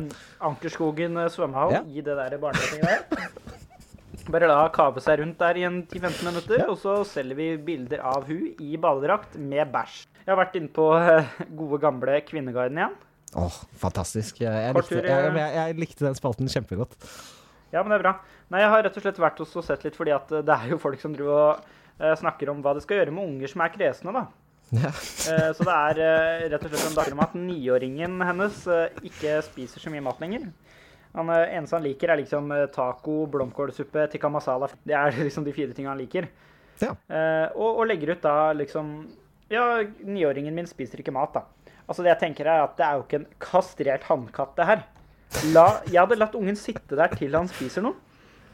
Ankerskogen 0.50 1.18
eh, 1.20 1.30
svømmehall 1.32 1.76
Ja. 1.76 1.82
Gi 1.86 2.02
det 2.06 2.16
der 2.18 2.38
barnetinget 2.42 3.10
der. 3.14 3.28
Bare 4.30 4.48
la 4.50 4.66
kave 4.74 5.00
seg 5.02 5.22
rundt 5.22 5.38
der 5.40 5.58
i 5.58 5.64
en 5.66 5.80
10-15 5.88 6.26
minutter, 6.28 6.64
og 6.68 6.76
så 6.78 7.00
selger 7.08 7.38
vi 7.38 7.46
bilder 7.66 8.02
av 8.06 8.26
hun 8.28 8.50
i 8.62 8.76
badedrakt 8.80 9.36
med 9.40 9.70
bæsj. 9.72 10.02
Jeg 10.20 10.30
har 10.30 10.38
vært 10.38 10.58
inne 10.60 10.70
på 10.74 10.86
eh, 10.98 11.30
gode, 11.56 11.80
gamle 11.82 12.20
Kvinneguiden 12.26 12.78
igjen. 12.78 12.96
Åh, 13.40 13.60
fantastisk. 13.78 14.42
Jeg, 14.42 14.50
jeg, 14.50 14.76
likte, 14.76 15.00
eh. 15.02 15.36
jeg, 15.38 15.52
jeg 15.56 15.78
likte 15.78 16.06
den 16.06 16.18
spalten 16.18 16.50
kjempegodt. 16.50 16.98
Ja, 17.72 17.82
men 17.82 17.92
det 17.92 17.98
er 18.00 18.04
bra. 18.06 18.14
Nei, 18.50 18.60
jeg 18.64 18.70
har 18.72 18.82
rett 18.86 18.96
og 18.98 19.04
slett 19.04 19.20
vært 19.22 19.38
hos 19.42 19.56
og 19.60 19.64
sett 19.66 19.84
litt, 19.86 19.96
fordi 19.98 20.14
at 20.16 20.32
eh, 20.34 20.42
det 20.46 20.56
er 20.56 20.72
jo 20.74 20.78
folk 20.82 21.00
som 21.02 21.12
driver 21.14 21.36
og 21.38 21.68
eh, 22.02 22.14
snakker 22.18 22.50
om 22.50 22.62
hva 22.64 22.74
det 22.76 22.82
skal 22.86 23.00
gjøre 23.02 23.14
med 23.14 23.28
unger 23.28 23.52
som 23.52 23.62
er 23.66 23.74
kresne, 23.74 24.14
da. 24.16 24.24
Ja. 24.70 24.90
Eh, 24.90 25.48
Så 25.58 25.66
det 25.66 25.76
er 25.76 26.00
eh, 26.06 26.48
rett 26.52 26.64
og 26.66 26.72
slett 26.74 26.88
en 26.90 26.98
dager 26.98 27.16
om 27.16 27.22
at 27.26 27.32
niåringen 27.38 28.20
hennes 28.26 28.60
ikke 29.06 29.38
spiser 29.46 29.82
så 29.82 29.90
mye 29.94 30.04
mat 30.06 30.20
lenger. 30.22 30.50
Han 31.14 31.30
eneste 31.34 31.74
han 31.74 31.82
liker, 31.82 32.12
er 32.12 32.20
liksom 32.20 32.52
taco, 32.74 33.24
blomkålsuppe, 33.32 34.04
tikka 34.12 34.28
masala. 34.30 34.68
Det 34.86 34.94
er 34.94 35.16
liksom 35.26 35.46
de 35.46 35.54
fire 35.56 35.74
tingene 35.74 35.94
han 35.96 36.02
liker. 36.02 36.28
Ja. 36.82 36.92
Eh, 37.10 37.48
og, 37.54 37.80
og 37.82 37.88
legger 37.90 38.14
ut 38.14 38.22
da 38.24 38.52
liksom 38.56 38.92
Ja, 39.50 39.82
niåringen 40.06 40.54
min 40.54 40.68
spiser 40.70 41.02
ikke 41.02 41.12
mat, 41.12 41.34
da. 41.34 41.74
Altså 41.90 42.04
det 42.06 42.12
jeg 42.12 42.20
tenker 42.22 42.46
er 42.46 42.62
at 42.62 42.76
det 42.78 42.86
er 42.86 42.98
jo 43.00 43.02
ikke 43.02 43.18
en 43.18 43.30
kastrert 43.42 44.04
hannkatt, 44.06 44.52
det 44.56 44.66
her. 44.68 44.84
La, 45.54 45.80
jeg 45.86 46.00
hadde 46.00 46.18
latt 46.18 46.34
ungen 46.38 46.58
sitte 46.58 46.98
der 46.98 47.12
til 47.16 47.36
han 47.36 47.48
spiser 47.50 47.84
noe. 47.86 47.96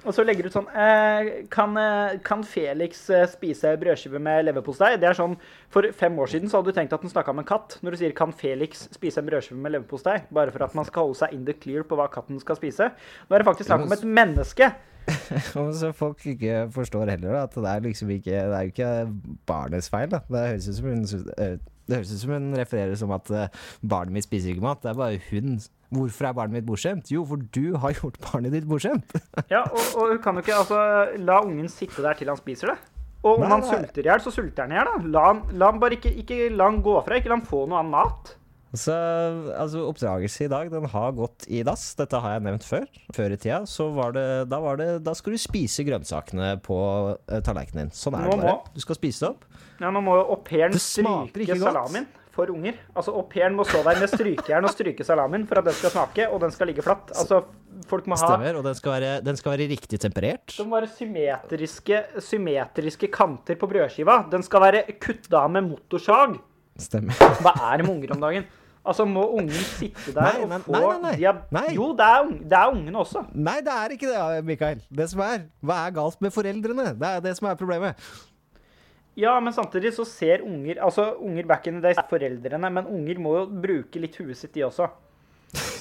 Og 0.07 0.15
så 0.15 0.23
legger 0.23 0.47
du 0.47 0.53
ut 0.53 0.55
sånn 0.55 0.69
eh, 0.71 1.29
kan, 1.51 1.73
eh, 1.81 2.19
kan 2.23 2.45
Felix 2.47 3.01
eh, 3.11 3.25
spise 3.31 3.73
brødskive 3.81 4.21
med 4.23 4.45
leverpostei? 4.47 4.93
Det 5.03 5.09
er 5.09 5.19
sånn, 5.19 5.35
For 5.73 5.89
fem 5.99 6.19
år 6.23 6.31
siden 6.31 6.53
så 6.53 6.61
hadde 6.61 6.71
du 6.71 6.79
tenkt 6.79 6.95
at 6.95 7.03
den 7.03 7.11
snakka 7.11 7.35
om 7.35 7.43
en 7.43 7.49
katt. 7.49 7.79
Når 7.83 7.97
du 7.97 8.01
sier 8.03 8.15
'kan 8.15 8.33
Felix 8.33 8.87
spise 8.95 9.19
en 9.19 9.27
brødskive 9.27 9.59
med 9.59 9.75
leverpostei', 9.75 10.29
bare 10.31 10.53
for 10.55 10.63
at 10.63 10.75
man 10.79 10.85
skal 10.85 11.09
holde 11.09 11.19
seg 11.19 11.33
in 11.33 11.45
the 11.45 11.53
clear 11.53 11.83
på 11.83 11.99
hva 11.99 12.07
katten 12.13 12.39
skal 12.39 12.57
spise. 12.57 12.93
Nå 13.29 13.35
er 13.35 13.43
det 13.43 13.49
faktisk 13.51 13.67
snakk 13.67 13.83
om 13.83 13.93
et 13.93 14.07
menneske. 14.07 14.73
Og 15.61 15.75
så 15.75 15.93
folk 15.93 16.27
ikke 16.27 16.69
forstår 16.71 17.11
heller 17.11 17.33
da, 17.33 17.43
at 17.43 17.55
det 17.55 17.65
er 17.65 17.81
liksom 17.81 18.11
ikke 18.11 18.31
Det 18.31 18.55
er 18.55 18.63
jo 18.63 18.73
ikke 18.75 19.13
barnets 19.47 19.91
feil. 19.91 20.11
da. 20.11 20.21
Det 20.31 20.49
høres 20.49 20.69
ut 20.69 20.75
som 20.75 20.87
hun, 20.87 21.07
eh, 21.39 21.59
det 21.87 22.01
høres 22.01 22.13
ut 22.13 22.23
som 22.23 22.35
hun 22.35 22.49
refererer 22.59 22.99
som 22.99 23.13
at 23.15 23.31
eh, 23.31 23.49
barnet 23.87 24.17
mitt 24.17 24.27
spiser 24.27 24.53
ikke 24.53 24.65
mat. 24.65 24.83
Det 24.83 24.91
er 24.93 24.99
bare 24.99 25.21
hun. 25.31 25.57
Hvorfor 25.95 26.27
er 26.27 26.35
barnet 26.35 26.57
mitt 26.59 26.67
bortskjemt? 26.67 27.13
Jo, 27.15 27.23
for 27.29 27.39
du 27.55 27.77
har 27.79 27.95
gjort 27.95 28.19
barnet 28.25 28.55
ditt 28.57 28.67
bortskjemt. 28.67 29.15
Ja, 29.55 29.63
og, 29.71 29.85
og 29.95 30.13
hun 30.15 30.23
kan 30.25 30.35
jo 30.39 30.43
ikke 30.43 30.59
altså, 30.59 30.81
la 31.23 31.41
ungen 31.47 31.71
sitte 31.71 32.03
der 32.03 32.19
til 32.19 32.33
han 32.33 32.41
spiser 32.41 32.73
det. 32.75 32.79
Og 33.23 33.37
om 33.39 33.45
Nei, 33.45 33.53
han 33.55 33.63
sulter 33.67 34.03
i 34.03 34.11
hjel, 34.11 34.23
så 34.23 34.33
sulter 34.35 34.67
han 34.67 34.75
i 34.75 34.79
hjel. 34.81 34.91
da. 34.91 35.13
La 35.15 35.23
han, 35.31 35.45
la 35.59 35.71
han 35.71 35.79
bare 35.83 35.97
ikke, 35.99 36.13
ikke 36.23 36.41
la 36.55 36.69
han 36.71 36.83
gå 36.85 36.99
fra. 37.07 37.19
Ikke 37.19 37.31
la 37.33 37.39
han 37.39 37.47
få 37.47 37.65
noe 37.71 37.81
annen 37.81 37.95
mat. 37.95 38.35
Så 38.75 38.93
altså, 39.57 39.85
oppdragelse 39.89 40.45
i 40.45 40.49
dag, 40.51 40.71
den 40.73 40.85
har 40.91 41.13
gått 41.17 41.47
i 41.49 41.63
dass. 41.65 41.95
Dette 41.97 42.19
har 42.21 42.35
jeg 42.37 42.43
nevnt 42.49 42.65
før. 42.67 42.85
Før 43.15 43.33
i 43.33 43.39
tida, 43.39 43.61
så 43.71 43.87
var 43.95 44.13
det 44.17 44.27
Da, 44.51 44.59
var 44.61 44.77
det, 44.81 44.89
da 45.07 45.15
skal 45.15 45.33
du 45.37 45.39
spise 45.39 45.85
grønnsakene 45.87 46.57
på 46.65 46.77
uh, 47.15 47.41
tallerkenen 47.47 47.87
din. 47.87 47.95
Sånn 47.97 48.19
er 48.19 48.27
Nå 48.27 48.35
det 48.35 48.41
bare. 48.43 48.57
må- 48.59 48.75
Du 48.75 48.81
skal 48.83 48.99
spise 48.99 49.21
det 49.23 49.31
opp. 49.31 49.45
Ja, 49.81 49.91
Nå 49.91 50.03
må 50.03 50.17
jo 50.19 50.25
au 50.35 50.37
pairen 50.45 50.73
stryke 50.75 51.57
salamien 51.61 52.07
for 52.37 52.51
unger. 52.53 52.75
Altså, 52.95 53.15
Au 53.17 53.23
pairen 53.23 53.55
må 53.57 53.65
stå 53.65 53.83
der 53.87 54.01
med 54.03 54.11
strykejern 54.13 54.65
og 54.69 54.75
stryke 54.75 55.05
salamien 55.05 55.47
for 55.49 55.59
at 55.63 55.65
den 55.71 55.75
skal 55.79 55.91
smake, 55.95 56.27
og 56.29 56.41
den 56.41 56.51
skal 56.53 56.67
ligge 56.69 56.83
flatt. 56.85 57.13
Altså, 57.17 57.45
Folk 57.87 58.07
må 58.09 58.17
ha 58.17 58.27
Stemmer. 58.27 58.57
Og 58.57 58.65
den 58.65 58.75
skal 58.75 58.93
være, 58.97 59.15
den 59.25 59.37
skal 59.37 59.53
være 59.53 59.69
riktig 59.71 60.01
temperert. 60.01 60.55
det 60.57 60.67
må 60.67 60.81
være 60.81 60.89
symmetriske, 60.97 62.03
symmetriske 62.25 63.09
kanter 63.13 63.55
på 63.61 63.69
brødskiva. 63.69 64.25
Den 64.33 64.43
skal 64.43 64.61
være 64.65 64.85
kutta 65.01 65.47
med 65.49 65.69
motorsag. 65.71 66.39
Stemmer. 66.81 67.17
Hva 67.43 67.53
er 67.73 67.81
det 67.81 67.87
med 67.87 67.95
unger 67.97 68.15
om 68.17 68.25
dagen? 68.27 68.47
Altså, 68.87 69.05
Må 69.09 69.25
ungen 69.35 69.51
sitte 69.67 70.13
der 70.15 70.37
Nei, 70.37 70.45
og 70.45 70.63
få 70.63 70.77
nei, 71.03 71.17
nei, 71.19 71.33
nei. 71.57 71.65
Jo, 71.75 71.89
det 71.99 72.07
er, 72.07 72.29
det 72.53 72.59
er 72.61 72.71
ungene 72.71 73.01
også. 73.03 73.25
Nei, 73.35 73.57
det 73.67 73.75
er 73.75 73.95
ikke 73.97 74.13
det, 74.13 74.45
Mikael. 74.47 74.83
Det 75.01 75.09
som 75.11 75.25
er, 75.27 75.49
Hva 75.67 75.81
er 75.89 75.97
galt 75.97 76.23
med 76.23 76.35
foreldrene? 76.35 76.93
Det 77.01 77.11
er 77.11 77.25
det 77.25 77.35
som 77.39 77.49
er 77.51 77.59
problemet. 77.59 77.99
Ja, 79.17 79.33
men 79.41 79.55
samtidig 79.57 79.95
så 79.97 80.05
ser 80.05 80.45
unger 80.45 80.83
Altså, 80.85 81.09
unger 81.25 81.49
back 81.49 81.67
in 81.67 81.81
the 81.81 81.89
days 81.89 81.99
er 81.99 82.07
foreldrene, 82.11 82.71
men 82.71 82.87
unger 82.87 83.19
må 83.25 83.35
jo 83.41 83.45
bruke 83.65 84.03
litt 84.03 84.19
huet 84.21 84.37
sitt, 84.39 84.53
de 84.55 84.67
også. 84.69 84.91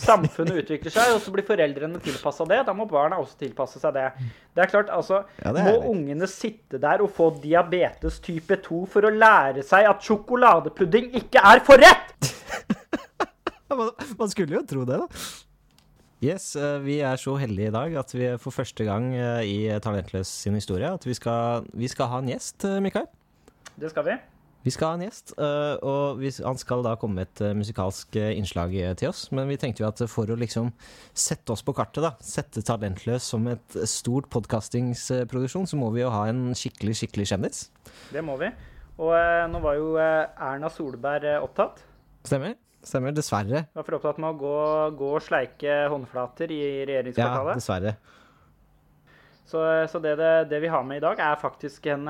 Samfunnet 0.05 0.59
utvikler 0.61 0.93
seg, 0.93 1.13
og 1.15 1.21
så 1.23 1.33
blir 1.33 1.45
foreldrene 1.47 2.01
tilpassa 2.03 2.45
det. 2.49 2.61
Da 2.67 2.75
må 2.77 2.87
barna 2.89 3.17
også 3.21 3.39
tilpasse 3.41 3.81
seg 3.81 3.95
det. 3.97 4.05
Det 4.55 4.65
er 4.65 4.71
klart, 4.71 4.91
altså 4.93 5.23
Ja, 5.41 5.51
er 5.51 5.65
Må 5.65 5.91
ungene 5.93 6.29
sitte 6.29 6.79
der 6.81 7.01
og 7.05 7.11
få 7.15 7.31
diabetes 7.41 8.19
type 8.23 8.59
2 8.65 8.83
for 8.91 9.07
å 9.07 9.13
lære 9.13 9.65
seg 9.65 9.89
at 9.89 10.05
sjokoladepudding 10.05 11.11
ikke 11.21 11.41
er 11.41 11.63
forrett?! 11.65 12.31
Man 14.19 14.31
skulle 14.31 14.59
jo 14.59 14.63
tro 14.67 14.85
det, 14.87 15.01
da. 15.01 15.25
Yes, 16.23 16.53
eh, 16.55 16.77
vi 16.81 16.99
er 17.03 17.19
så 17.19 17.35
heldige 17.37 17.69
i 17.69 17.75
dag 17.75 17.97
at 17.99 18.13
vi 18.15 18.29
for 18.41 18.55
første 18.55 18.85
gang 18.87 19.09
eh, 19.13 19.41
i 19.45 19.57
Talentløs 19.83 20.29
sin 20.45 20.55
historie 20.55 20.87
at 20.87 21.03
vi 21.05 21.13
skal, 21.17 21.67
vi 21.75 21.89
skal 21.91 22.09
ha 22.13 22.21
en 22.21 22.31
gjest, 22.31 22.63
eh, 22.65 22.79
Mikael. 22.81 23.09
Det 23.75 23.91
skal 23.91 24.07
vi. 24.07 24.15
Vi 24.65 24.71
skal 24.73 24.89
ha 24.89 24.97
en 24.97 25.03
gjest, 25.05 25.35
eh, 25.37 25.75
og 25.85 26.23
han 26.41 26.57
skal 26.57 26.81
da 26.81 26.95
komme 26.97 27.19
med 27.19 27.27
et 27.27 27.41
eh, 27.45 27.53
musikalsk 27.53 28.15
eh, 28.17 28.31
innslag 28.33 28.71
til 28.97 29.11
oss. 29.11 29.27
Men 29.29 29.45
vi 29.51 29.59
tenkte 29.61 29.83
jo 29.83 29.89
at 29.91 30.01
for 30.09 30.31
å 30.33 30.37
liksom 30.41 30.71
sette 31.13 31.53
oss 31.53 31.61
på 31.61 31.75
kartet, 31.77 32.01
da, 32.01 32.15
sette 32.25 32.63
Talentløs 32.65 33.27
som 33.29 33.45
et 33.51 33.77
stort 33.85 34.25
podkastingsproduksjon, 34.33 35.67
så 35.69 35.77
må 35.77 35.91
vi 35.93 36.01
jo 36.01 36.09
ha 36.09 36.23
en 36.31 36.47
skikkelig, 36.57 36.95
skikkelig 36.97 37.27
kjendis. 37.29 37.59
Det 38.09 38.23
må 38.25 38.39
vi. 38.41 38.49
Og 38.95 39.13
nå 39.51 39.61
var 39.61 39.77
jo 39.77 39.91
Erna 39.99 40.71
Solberg 40.73 41.43
opptatt. 41.43 41.83
Stemmer? 42.25 42.55
Stemmer, 42.85 43.13
dessverre. 43.13 43.67
Var 43.75 43.85
for 43.85 43.99
opptatt 43.99 44.17
med 44.23 44.33
å 44.33 44.39
gå, 44.39 44.55
gå 44.97 45.11
og 45.19 45.25
sleike 45.25 45.77
håndflater 45.93 46.53
i 46.55 46.63
Ja, 47.13 47.29
dessverre. 47.51 47.97
Så, 49.45 49.61
så 49.91 50.01
det, 50.01 50.15
det, 50.17 50.33
det 50.49 50.63
vi 50.63 50.73
har 50.73 50.81
med 50.87 51.03
i 51.03 51.05
dag, 51.05 51.21
er 51.21 51.37
faktisk 51.37 51.85
en 51.93 52.09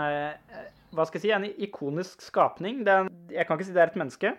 hva 0.95 1.05
skal 1.08 1.19
jeg 1.19 1.25
si, 1.25 1.34
en 1.36 1.67
ikonisk 1.67 2.23
skapning. 2.23 2.84
En- 2.88 3.12
jeg 3.31 3.45
kan 3.45 3.58
ikke 3.58 3.67
si 3.67 3.75
det 3.75 3.84
er 3.84 3.91
et 3.91 3.99
menneske. 3.99 4.34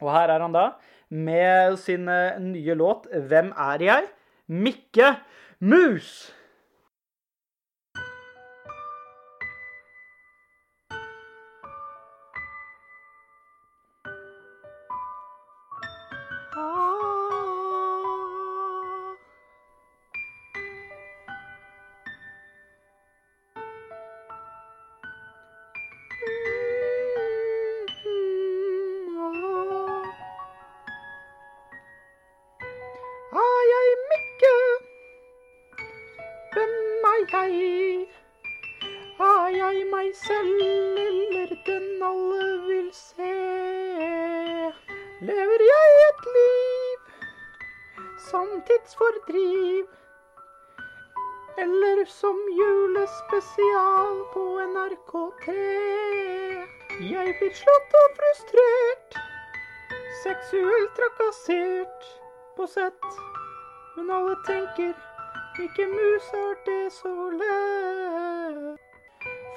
Og 0.00 0.12
her 0.14 0.30
er 0.30 0.40
han 0.44 0.54
da, 0.54 0.70
med 1.10 1.76
sin 1.80 2.08
eh, 2.08 2.38
nye 2.40 2.74
låt 2.74 3.06
'Hvem 3.12 3.52
er 3.56 3.82
jeg?' 3.82 4.08
Mikke 4.48 5.16
Mus! 5.60 6.32
Hvem 37.38 39.20
er 39.20 39.48
jeg? 39.54 39.82
Meg 39.90 40.08
selv 40.18 40.62
eller 41.02 41.50
den 41.66 42.02
alle 42.02 42.46
vil 42.66 42.88
se? 42.92 43.34
Lever 45.28 45.62
jeg 45.66 46.00
et 46.06 46.24
liv 46.36 47.04
som? 48.30 48.48
Eller 51.58 52.04
som 52.10 52.40
julespesial 52.58 54.18
på 54.34 54.44
NRK3? 54.72 55.54
Jeg 57.12 57.36
blir 57.38 57.54
slått 57.60 57.98
og 58.00 58.16
frustrert, 58.18 59.20
seksuelt 60.24 60.90
trakassert 60.98 62.10
på 62.56 62.66
sett. 62.66 63.12
Men 63.96 64.10
alle 64.10 64.34
tenker 64.50 65.07
Mikke 65.58 65.86
Mus 65.86 66.26
er 66.34 66.54
det 66.66 66.92
så 66.92 67.30
lett. 67.38 68.78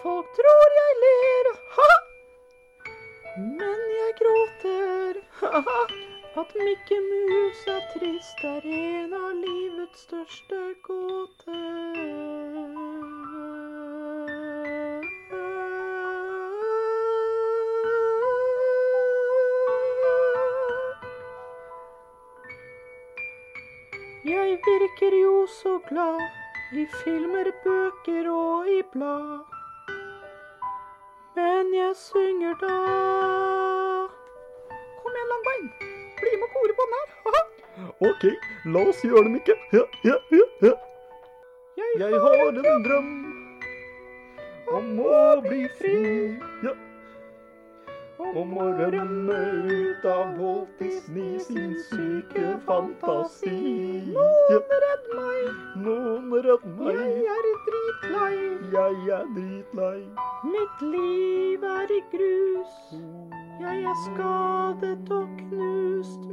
Folk 0.02 0.26
tror 0.38 0.72
jeg 0.78 0.96
ler, 1.02 1.50
ha! 1.76 1.92
Men 3.38 3.84
jeg 3.98 4.16
gråter, 4.22 5.20
ha-ha. 5.42 5.82
At 6.42 6.56
Mikke 6.58 6.98
Mus 7.06 7.62
er 7.76 7.86
trist, 7.94 8.42
er 8.54 8.66
en 8.80 9.14
av 9.14 9.30
livets 9.44 10.08
største 10.08 10.64
gåter. 10.90 12.51
Jeg 24.26 24.60
virker 24.66 25.14
jo 25.22 25.48
så 25.48 25.80
glad, 25.90 26.22
I 26.74 26.86
filmer, 27.04 27.48
bøker 27.64 28.30
og 28.30 28.68
i 28.70 28.82
blad. 28.94 29.40
Men 31.36 31.74
jeg 31.74 31.96
synger 31.96 32.54
da 32.62 32.76
Kom 35.02 35.16
igjen, 35.16 35.32
Langbein. 35.32 35.66
Bli 36.20 36.36
med 36.38 36.46
og 36.48 36.54
kore 36.54 36.78
på 36.78 36.86
den 36.92 36.94
her. 37.00 37.42
OK, 38.10 38.24
la 38.76 38.86
oss 38.92 39.02
gjøre 39.02 39.24
det, 39.26 39.32
Mikkel. 39.32 39.58
Ja, 39.74 39.84
ja, 40.06 40.18
ja, 40.38 40.46
ja. 40.68 40.74
Jeg, 41.82 42.00
Jeg 42.00 42.22
har 42.22 42.62
en 42.76 42.86
drøm 42.86 43.12
om 44.78 44.94
å 45.02 45.26
bli 45.48 45.66
fri. 45.82 45.98
Ja. 46.62 46.78
Om 48.22 48.52
å 48.62 48.66
rømme 48.78 49.38
ut 49.68 50.06
av 50.06 50.38
Walt 50.38 50.78
Disney 50.80 51.40
sin 51.42 51.74
syke 51.90 52.54
fantasi. 52.68 53.56
Noen 54.14 54.76
redd 54.86 55.10
meg. 55.18 55.50
Noen 55.86 56.30
redd 56.46 56.68
meg. 56.78 57.02
Jeg 57.02 57.34
er 57.36 57.50
dritlei. 57.68 58.38
Jeg 58.76 59.02
er 59.18 59.26
dritlei. 59.36 60.00
Mitt 60.54 60.86
liv 60.94 61.66
er 61.74 61.96
i 61.98 62.02
grus. 62.14 62.78
Jeg 63.62 63.84
er 63.90 64.00
skadet 64.06 65.12
og 65.18 65.28
knust, 65.42 66.24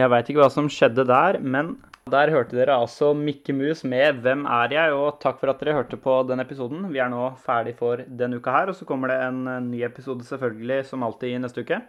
Jeg 0.00 0.08
veit 0.08 0.28
ikke 0.30 0.40
hva 0.40 0.52
som 0.52 0.68
skjedde 0.72 1.04
der, 1.04 1.36
men 1.44 1.74
der 2.10 2.30
hørte 2.32 2.56
dere 2.56 2.78
altså 2.80 3.10
Mikke 3.12 3.52
Mus 3.52 3.82
med 3.84 4.22
'Hvem 4.22 4.46
er 4.48 4.72
jeg?' 4.72 4.94
og 4.96 5.18
takk 5.20 5.40
for 5.40 5.50
at 5.52 5.60
dere 5.60 5.74
hørte 5.76 5.98
på 6.00 6.14
den 6.26 6.40
episoden. 6.40 6.86
Vi 6.92 6.98
er 6.98 7.10
nå 7.12 7.36
ferdig 7.36 7.74
for 7.76 8.00
denne 8.08 8.38
uka 8.40 8.50
her, 8.50 8.70
og 8.70 8.74
så 8.78 8.86
kommer 8.88 9.12
det 9.12 9.18
en 9.20 9.46
eh, 9.46 9.60
ny 9.60 9.82
episode 9.84 10.24
selvfølgelig 10.24 10.86
som 10.86 11.02
alltid 11.02 11.34
i 11.34 11.42
neste 11.42 11.60
uke. 11.60 11.82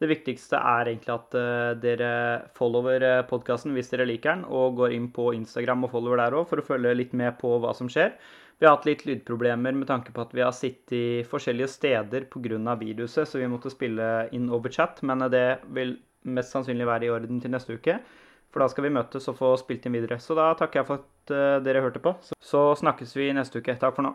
Det 0.00 0.08
viktigste 0.08 0.56
er 0.56 0.88
egentlig 0.88 1.12
at 1.12 1.36
eh, 1.36 1.74
dere 1.84 2.12
follower 2.56 3.04
uh, 3.04 3.26
podkasten 3.28 3.76
hvis 3.76 3.92
dere 3.92 4.08
liker 4.08 4.32
den, 4.32 4.44
og 4.48 4.76
går 4.80 4.96
inn 4.96 5.10
på 5.12 5.34
Instagram 5.36 5.84
og 5.84 5.90
follower 5.92 6.16
der 6.16 6.38
òg 6.40 6.48
for 6.48 6.62
å 6.62 6.64
følge 6.64 6.96
litt 6.96 7.12
med 7.12 7.36
på 7.38 7.58
hva 7.60 7.76
som 7.76 7.90
skjer. 7.92 8.16
Vi 8.58 8.66
har 8.66 8.78
hatt 8.78 8.88
litt 8.88 9.04
lydproblemer 9.04 9.76
med 9.76 9.88
tanke 9.88 10.12
på 10.16 10.24
at 10.24 10.32
vi 10.32 10.40
har 10.40 10.56
sittet 10.56 10.96
i 10.96 11.24
forskjellige 11.28 11.68
steder 11.68 12.24
pga. 12.32 12.74
viruset, 12.80 13.28
så 13.28 13.38
vi 13.38 13.48
måtte 13.48 13.70
spille 13.70 14.28
inn 14.32 14.48
over 14.48 14.72
chat, 14.72 15.02
men 15.02 15.28
det 15.30 15.60
vil 15.68 15.98
mest 16.24 16.54
sannsynlig 16.54 16.88
være 16.88 17.08
i 17.08 17.12
orden 17.14 17.40
til 17.40 17.52
neste 17.52 17.76
uke. 17.76 17.98
For 18.50 18.62
da 18.62 18.66
skal 18.70 18.88
vi 18.88 18.94
møtes 18.94 19.28
og 19.30 19.38
få 19.38 19.52
spilt 19.60 19.86
inn 19.86 19.94
videre. 19.94 20.18
Så 20.22 20.34
da 20.38 20.50
takker 20.58 20.80
jeg 20.80 20.88
for 20.88 21.04
at 21.04 21.34
eh, 21.34 21.60
dere 21.64 21.84
hørte 21.84 22.02
på. 22.02 22.16
Så, 22.34 22.64
snakkes 22.80 23.14
vi 23.16 23.30
neste 23.36 23.62
uke. 23.62 23.76
Takk 23.78 23.94
for 23.96 24.06
nå. 24.06 24.14